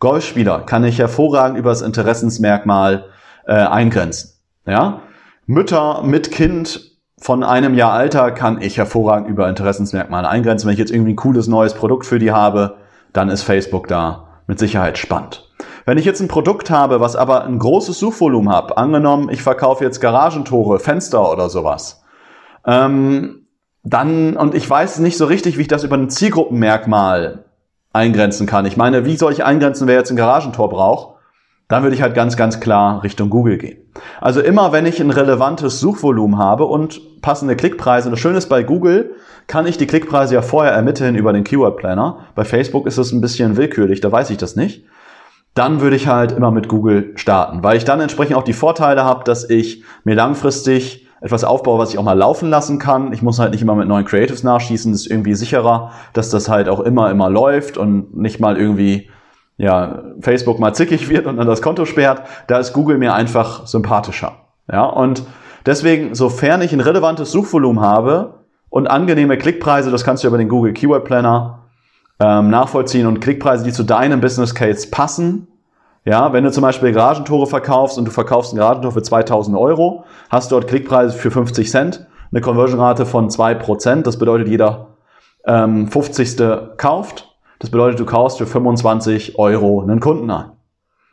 Golfspieler 0.00 0.60
kann 0.60 0.82
ich 0.82 0.98
hervorragend 0.98 1.58
über 1.58 1.70
das 1.70 1.82
Interessensmerkmal 1.82 3.04
äh, 3.46 3.52
eingrenzen. 3.52 4.30
Ja? 4.66 5.02
Mütter 5.46 6.02
mit 6.02 6.30
Kind 6.30 6.87
von 7.20 7.42
einem 7.42 7.74
Jahr 7.74 7.92
Alter 7.92 8.30
kann 8.30 8.60
ich 8.60 8.78
hervorragend 8.78 9.28
über 9.28 9.48
Interessensmerkmale 9.48 10.28
eingrenzen. 10.28 10.66
Wenn 10.66 10.74
ich 10.74 10.78
jetzt 10.78 10.92
irgendwie 10.92 11.12
ein 11.12 11.16
cooles 11.16 11.48
neues 11.48 11.74
Produkt 11.74 12.06
für 12.06 12.18
die 12.18 12.32
habe, 12.32 12.76
dann 13.12 13.28
ist 13.28 13.42
Facebook 13.42 13.88
da 13.88 14.28
mit 14.46 14.58
Sicherheit 14.58 14.98
spannend. 14.98 15.50
Wenn 15.84 15.98
ich 15.98 16.04
jetzt 16.04 16.20
ein 16.20 16.28
Produkt 16.28 16.70
habe, 16.70 17.00
was 17.00 17.16
aber 17.16 17.44
ein 17.44 17.58
großes 17.58 17.98
Suchvolumen 17.98 18.54
hat, 18.54 18.76
angenommen, 18.76 19.30
ich 19.30 19.42
verkaufe 19.42 19.84
jetzt 19.84 20.00
Garagentore, 20.00 20.78
Fenster 20.78 21.30
oder 21.30 21.48
sowas, 21.48 22.02
ähm, 22.66 23.46
dann, 23.82 24.36
und 24.36 24.54
ich 24.54 24.68
weiß 24.68 24.98
nicht 24.98 25.16
so 25.16 25.24
richtig, 25.24 25.56
wie 25.56 25.62
ich 25.62 25.68
das 25.68 25.84
über 25.84 25.96
ein 25.96 26.10
Zielgruppenmerkmal 26.10 27.44
eingrenzen 27.92 28.46
kann. 28.46 28.66
Ich 28.66 28.76
meine, 28.76 29.06
wie 29.06 29.16
soll 29.16 29.32
ich 29.32 29.44
eingrenzen, 29.44 29.86
wer 29.86 29.96
jetzt 29.96 30.10
ein 30.10 30.16
Garagentor 30.16 30.68
braucht? 30.68 31.18
dann 31.68 31.82
würde 31.82 31.94
ich 31.94 32.02
halt 32.02 32.14
ganz, 32.14 32.36
ganz 32.36 32.60
klar 32.60 33.02
Richtung 33.04 33.30
Google 33.30 33.58
gehen. 33.58 33.78
Also 34.20 34.40
immer, 34.40 34.72
wenn 34.72 34.86
ich 34.86 35.00
ein 35.00 35.10
relevantes 35.10 35.80
Suchvolumen 35.80 36.38
habe 36.38 36.64
und 36.64 37.20
passende 37.22 37.56
Klickpreise, 37.56 38.08
und 38.08 38.12
das 38.12 38.20
Schöne 38.20 38.38
ist 38.38 38.48
bei 38.48 38.62
Google, 38.62 39.14
kann 39.46 39.66
ich 39.66 39.78
die 39.78 39.86
Klickpreise 39.86 40.34
ja 40.34 40.42
vorher 40.42 40.72
ermitteln 40.72 41.14
über 41.14 41.32
den 41.32 41.44
Keyword 41.44 41.76
Planner. 41.76 42.26
Bei 42.34 42.44
Facebook 42.44 42.86
ist 42.86 42.98
es 42.98 43.12
ein 43.12 43.20
bisschen 43.20 43.56
willkürlich, 43.56 44.00
da 44.00 44.12
weiß 44.12 44.30
ich 44.30 44.36
das 44.36 44.56
nicht. 44.56 44.84
Dann 45.54 45.80
würde 45.80 45.96
ich 45.96 46.06
halt 46.06 46.32
immer 46.32 46.50
mit 46.50 46.68
Google 46.68 47.12
starten, 47.16 47.62
weil 47.62 47.76
ich 47.76 47.84
dann 47.84 48.00
entsprechend 48.00 48.36
auch 48.36 48.44
die 48.44 48.52
Vorteile 48.52 49.04
habe, 49.04 49.24
dass 49.24 49.48
ich 49.48 49.82
mir 50.04 50.14
langfristig 50.14 51.08
etwas 51.20 51.42
aufbaue, 51.42 51.78
was 51.78 51.90
ich 51.90 51.98
auch 51.98 52.04
mal 52.04 52.16
laufen 52.16 52.48
lassen 52.48 52.78
kann. 52.78 53.12
Ich 53.12 53.22
muss 53.22 53.38
halt 53.38 53.52
nicht 53.52 53.62
immer 53.62 53.74
mit 53.74 53.88
neuen 53.88 54.04
Creatives 54.04 54.44
nachschießen. 54.44 54.92
Das 54.92 55.00
ist 55.02 55.10
irgendwie 55.10 55.34
sicherer, 55.34 55.90
dass 56.12 56.30
das 56.30 56.48
halt 56.48 56.68
auch 56.68 56.80
immer, 56.80 57.10
immer 57.10 57.28
läuft 57.28 57.76
und 57.76 58.16
nicht 58.16 58.38
mal 58.38 58.56
irgendwie 58.56 59.10
ja, 59.58 60.02
Facebook 60.20 60.60
mal 60.60 60.72
zickig 60.72 61.08
wird 61.08 61.26
und 61.26 61.36
dann 61.36 61.46
das 61.46 61.60
Konto 61.60 61.84
sperrt, 61.84 62.22
da 62.46 62.58
ist 62.58 62.72
Google 62.72 62.96
mir 62.96 63.12
einfach 63.12 63.66
sympathischer. 63.66 64.36
Ja, 64.70 64.84
und 64.84 65.24
deswegen, 65.66 66.14
sofern 66.14 66.62
ich 66.62 66.72
ein 66.72 66.80
relevantes 66.80 67.32
Suchvolumen 67.32 67.82
habe 67.82 68.34
und 68.70 68.86
angenehme 68.86 69.36
Klickpreise, 69.36 69.90
das 69.90 70.04
kannst 70.04 70.22
du 70.22 70.28
über 70.28 70.38
den 70.38 70.48
Google 70.48 70.72
Keyword 70.72 71.04
Planner 71.04 71.64
ähm, 72.20 72.50
nachvollziehen 72.50 73.06
und 73.06 73.20
Klickpreise, 73.20 73.64
die 73.64 73.72
zu 73.72 73.82
deinem 73.82 74.20
Business 74.20 74.54
Case 74.54 74.88
passen. 74.90 75.48
Ja, 76.04 76.32
wenn 76.32 76.44
du 76.44 76.52
zum 76.52 76.62
Beispiel 76.62 76.92
Garagentore 76.92 77.46
verkaufst 77.46 77.98
und 77.98 78.04
du 78.04 78.12
verkaufst 78.12 78.54
ein 78.54 78.58
Garagentor 78.58 78.92
für 78.92 79.02
2000 79.02 79.56
Euro, 79.56 80.04
hast 80.30 80.52
dort 80.52 80.68
Klickpreise 80.68 81.16
für 81.16 81.30
50 81.30 81.68
Cent, 81.68 82.06
eine 82.30 82.40
Conversion-Rate 82.40 83.06
von 83.06 83.28
2%, 83.28 84.02
das 84.02 84.18
bedeutet 84.18 84.48
jeder 84.48 84.96
ähm, 85.46 85.88
50. 85.88 86.36
kauft 86.76 87.27
das 87.58 87.70
bedeutet, 87.70 87.98
du 88.00 88.04
kaufst 88.04 88.38
für 88.38 88.46
25 88.46 89.38
Euro 89.38 89.82
einen 89.82 90.00
Kunden 90.00 90.30
ein. 90.30 90.52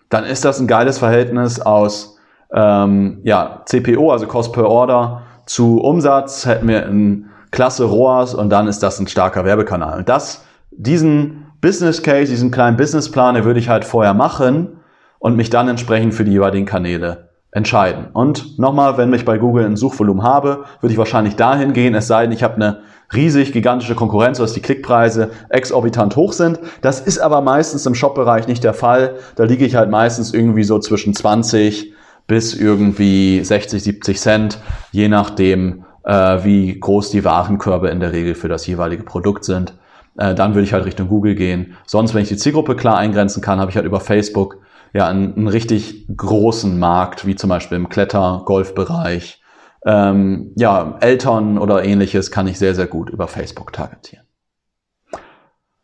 Dann 0.10 0.24
ist 0.24 0.46
das 0.46 0.60
ein 0.60 0.68
geiles 0.68 1.00
Verhältnis 1.00 1.60
aus 1.60 2.18
ähm, 2.54 3.20
ja, 3.24 3.64
CPO, 3.66 4.12
also 4.12 4.28
Cost 4.28 4.54
per 4.54 4.68
Order, 4.68 5.24
zu 5.46 5.80
Umsatz. 5.82 6.46
Hätten 6.46 6.68
wir 6.68 6.86
ein 6.86 7.32
klasse 7.52 7.86
ROAS 7.86 8.36
und 8.36 8.50
dann 8.50 8.68
ist 8.68 8.84
das 8.84 9.00
ein 9.00 9.08
starker 9.08 9.46
Werbekanal. 9.46 10.00
Und 10.00 10.10
das, 10.10 10.46
diesen 10.72 11.48
Business 11.62 12.04
Case, 12.04 12.32
diesen 12.32 12.52
kleinen 12.52 12.78
Businessplan, 12.78 13.36
den 13.36 13.44
würde 13.46 13.60
ich 13.60 13.70
halt 13.70 13.86
vorher 13.86 14.14
machen 14.14 14.82
und 15.20 15.36
mich 15.36 15.50
dann 15.50 15.68
entsprechend 15.68 16.14
für 16.14 16.26
die 16.26 16.34
jeweiligen 16.34 16.66
Kanäle 16.66 17.30
entscheiden. 17.56 18.08
Und 18.12 18.60
nochmal, 18.60 18.98
wenn 18.98 19.14
ich 19.14 19.24
bei 19.24 19.38
Google 19.38 19.66
ein 19.66 19.78
Suchvolumen 19.78 20.24
habe, 20.24 20.66
würde 20.82 20.92
ich 20.92 20.98
wahrscheinlich 20.98 21.38
dahin 21.38 21.72
gehen, 21.72 21.96
es 21.96 22.06
sei 22.06 22.24
denn, 22.24 22.34
ich 22.34 22.44
habe 22.44 22.56
eine 22.56 22.80
riesig 23.14 23.54
gigantische 23.54 23.96
Konkurrenz, 23.96 24.40
dass 24.40 24.52
die 24.52 24.60
Klickpreise 24.60 25.30
exorbitant 25.48 26.18
hoch 26.18 26.34
sind. 26.34 26.60
Das 26.82 27.00
ist 27.00 27.18
aber 27.18 27.40
meistens 27.40 27.86
im 27.86 27.96
Shop-Bereich 27.96 28.50
nicht 28.50 28.66
der 28.66 28.74
Fall. 28.74 29.16
Da 29.38 29.46
liege 29.46 29.66
ich 29.66 29.76
halt 29.76 29.90
meistens 29.90 30.34
irgendwie 30.34 30.66
so 30.66 30.80
zwischen 30.80 31.14
20 31.14 31.94
bis 32.28 32.54
irgendwie 32.54 33.42
60, 33.42 33.82
70 33.82 34.20
Cent, 34.20 34.60
je 34.92 35.08
nachdem, 35.08 35.86
äh, 36.04 36.44
wie 36.44 36.78
groß 36.78 37.12
die 37.12 37.24
Warenkörbe 37.24 37.88
in 37.88 38.02
der 38.02 38.12
Regel 38.12 38.36
für 38.36 38.50
das 38.50 38.68
jeweilige 38.68 39.04
Produkt 39.04 39.46
sind. 39.46 39.76
Äh, 40.18 40.36
dann 40.36 40.56
würde 40.56 40.66
ich 40.66 40.74
halt 40.74 40.84
Richtung 40.84 41.08
Google 41.08 41.36
gehen. 41.36 41.78
Sonst, 41.86 42.14
wenn 42.14 42.24
ich 42.24 42.30
die 42.30 42.38
Zielgruppe 42.38 42.76
klar 42.76 42.98
eingrenzen 42.98 43.42
kann, 43.42 43.62
habe 43.62 43.72
ich 43.72 43.78
halt 43.78 43.86
über 43.86 44.02
Facebook 44.02 44.58
ja 44.96 45.10
einen, 45.10 45.36
einen 45.36 45.48
richtig 45.50 46.08
großen 46.16 46.80
Markt, 46.80 47.26
wie 47.26 47.36
zum 47.36 47.50
Beispiel 47.50 47.76
im 47.76 47.90
Kletter-Golf-Bereich 47.90 49.42
ähm, 49.86 50.54
ja, 50.56 50.96
Eltern 51.02 51.58
oder 51.58 51.84
ähnliches 51.84 52.32
kann 52.32 52.48
ich 52.48 52.58
sehr, 52.58 52.74
sehr 52.74 52.88
gut 52.88 53.10
über 53.10 53.28
Facebook 53.28 53.74
targetieren. 53.74 54.26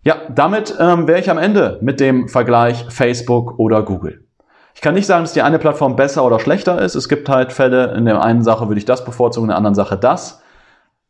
Ja, 0.04 0.16
damit 0.34 0.76
ähm, 0.80 1.08
wäre 1.08 1.20
ich 1.20 1.30
am 1.30 1.38
Ende 1.38 1.78
mit 1.82 2.00
dem 2.00 2.30
Vergleich 2.30 2.86
Facebook 2.88 3.60
oder 3.60 3.84
Google. 3.84 4.28
Ich 4.74 4.82
kann 4.82 4.94
nicht 4.94 5.06
sagen, 5.06 5.26
dass 5.26 5.34
die 5.34 5.42
eine 5.42 5.60
Plattform 5.60 5.98
besser 5.98 6.24
oder 6.24 6.40
schlechter 6.40 6.82
ist. 6.82 6.96
Es 6.96 7.10
gibt 7.10 7.28
halt 7.28 7.52
Fälle, 7.52 7.94
in 7.94 8.06
der 8.06 8.24
einen 8.24 8.44
Sache 8.44 8.70
würde 8.70 8.80
ich 8.80 8.86
das 8.86 9.04
bevorzugen, 9.04 9.46
in 9.46 9.50
der 9.50 9.58
anderen 9.58 9.76
Sache 9.76 9.98
das. 9.98 10.42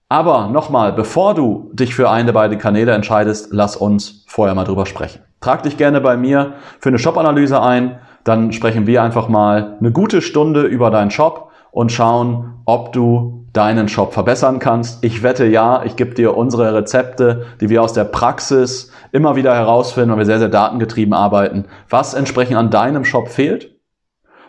Aber 0.10 0.48
nochmal, 0.48 0.92
bevor 0.92 1.36
du 1.36 1.70
dich 1.74 1.94
für 1.94 2.10
eine 2.10 2.26
der 2.26 2.34
beiden 2.34 2.58
Kanäle 2.58 2.94
entscheidest, 2.94 3.50
lass 3.52 3.76
uns 3.76 4.26
vorher 4.28 4.56
mal 4.56 4.66
drüber 4.66 4.88
sprechen. 4.88 5.22
Trag 5.42 5.64
dich 5.64 5.76
gerne 5.76 6.02
bei 6.02 6.18
mir 6.18 6.54
für 6.80 6.90
eine 6.90 7.00
Shop-Analyse 7.00 7.62
ein. 7.62 8.00
Dann 8.24 8.52
sprechen 8.52 8.86
wir 8.86 9.02
einfach 9.02 9.28
mal 9.28 9.78
eine 9.80 9.92
gute 9.92 10.22
Stunde 10.22 10.62
über 10.62 10.92
deinen 10.92 11.12
Shop 11.12 11.50
und 11.72 11.92
schauen, 11.92 12.54
ob 12.66 12.94
du 12.94 13.46
deinen 13.52 13.90
Shop 13.90 14.14
verbessern 14.14 14.60
kannst. 14.60 15.04
Ich 15.04 15.24
wette 15.24 15.46
ja, 15.46 15.84
ich 15.84 15.96
gebe 15.96 16.14
dir 16.14 16.38
unsere 16.38 16.74
Rezepte, 16.74 17.48
die 17.60 17.70
wir 17.70 17.82
aus 17.82 17.94
der 17.94 18.06
Praxis 18.06 18.92
immer 19.12 19.36
wieder 19.36 19.56
herausfinden, 19.56 20.12
weil 20.12 20.20
wir 20.20 20.26
sehr, 20.26 20.40
sehr 20.40 20.50
datengetrieben 20.50 21.14
arbeiten, 21.14 21.66
was 21.90 22.14
entsprechend 22.14 22.58
an 22.58 22.70
deinem 22.70 23.04
Shop 23.04 23.28
fehlt 23.28 23.76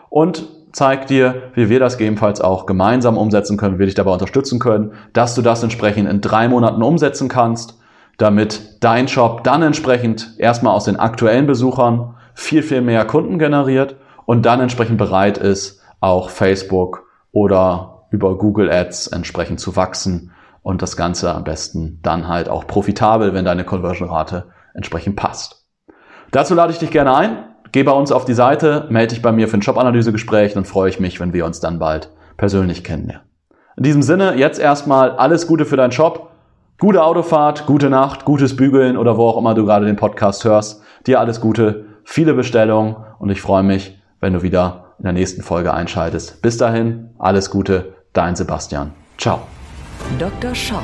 und 0.09 0.47
zeig 0.71 1.07
dir, 1.07 1.51
wie 1.55 1.69
wir 1.69 1.79
das 1.79 1.97
gegebenenfalls 1.97 2.39
auch 2.39 2.65
gemeinsam 2.65 3.17
umsetzen 3.17 3.57
können, 3.57 3.75
wie 3.75 3.79
wir 3.79 3.85
dich 3.87 3.95
dabei 3.95 4.11
unterstützen 4.11 4.59
können, 4.59 4.93
dass 5.11 5.35
du 5.35 5.41
das 5.41 5.63
entsprechend 5.63 6.09
in 6.09 6.21
drei 6.21 6.47
Monaten 6.47 6.81
umsetzen 6.81 7.27
kannst, 7.27 7.79
damit 8.17 8.83
dein 8.83 9.07
Shop 9.07 9.43
dann 9.43 9.61
entsprechend 9.61 10.35
erstmal 10.37 10.73
aus 10.73 10.85
den 10.85 10.97
aktuellen 10.97 11.47
Besuchern 11.47 12.15
viel, 12.33 12.63
viel 12.63 12.81
mehr 12.81 13.05
Kunden 13.05 13.39
generiert 13.39 13.95
und 14.25 14.45
dann 14.45 14.59
entsprechend 14.59 14.97
bereit 14.97 15.37
ist, 15.37 15.81
auch 15.99 16.29
Facebook 16.29 17.03
oder 17.31 18.05
über 18.11 18.37
Google 18.37 18.71
Ads 18.71 19.07
entsprechend 19.07 19.59
zu 19.59 19.75
wachsen 19.75 20.31
und 20.61 20.81
das 20.81 20.95
Ganze 20.95 21.33
am 21.33 21.43
besten 21.43 21.99
dann 22.03 22.27
halt 22.27 22.49
auch 22.49 22.67
profitabel, 22.67 23.33
wenn 23.33 23.45
deine 23.45 23.65
Conversion-Rate 23.65 24.45
entsprechend 24.73 25.15
passt. 25.15 25.65
Dazu 26.31 26.55
lade 26.55 26.71
ich 26.71 26.79
dich 26.79 26.91
gerne 26.91 27.15
ein. 27.15 27.45
Geh 27.71 27.83
bei 27.83 27.91
uns 27.91 28.11
auf 28.11 28.25
die 28.25 28.33
Seite, 28.33 28.87
melde 28.89 29.15
dich 29.15 29.21
bei 29.21 29.31
mir 29.31 29.47
für 29.47 29.57
ein 29.57 29.61
Job-Analyse-Gespräch, 29.61 30.53
dann 30.53 30.65
freue 30.65 30.89
ich 30.89 30.99
mich, 30.99 31.19
wenn 31.19 31.33
wir 31.33 31.45
uns 31.45 31.59
dann 31.59 31.79
bald 31.79 32.11
persönlich 32.37 32.83
kennenlernen. 32.83 33.27
In 33.75 33.83
diesem 33.83 34.03
Sinne, 34.03 34.35
jetzt 34.35 34.59
erstmal 34.59 35.11
alles 35.11 35.47
Gute 35.47 35.65
für 35.65 35.77
deinen 35.77 35.89
Job. 35.89 36.29
Gute 36.79 37.03
Autofahrt, 37.03 37.65
gute 37.65 37.89
Nacht, 37.89 38.25
gutes 38.25 38.55
Bügeln 38.55 38.97
oder 38.97 39.15
wo 39.15 39.27
auch 39.27 39.37
immer 39.37 39.53
du 39.53 39.63
gerade 39.65 39.85
den 39.85 39.95
Podcast 39.95 40.43
hörst. 40.43 40.81
Dir 41.05 41.19
alles 41.19 41.39
Gute, 41.39 41.85
viele 42.03 42.33
Bestellungen 42.33 42.95
und 43.19 43.29
ich 43.29 43.41
freue 43.41 43.63
mich, 43.63 44.01
wenn 44.19 44.33
du 44.33 44.41
wieder 44.41 44.95
in 44.97 45.03
der 45.03 45.13
nächsten 45.13 45.43
Folge 45.43 45.73
einschaltest. 45.73 46.41
Bis 46.41 46.57
dahin, 46.57 47.11
alles 47.19 47.51
Gute, 47.51 47.93
dein 48.11 48.35
Sebastian. 48.35 48.91
Ciao. 49.17 49.41
Dr. 50.17 50.53
Shop, 50.55 50.83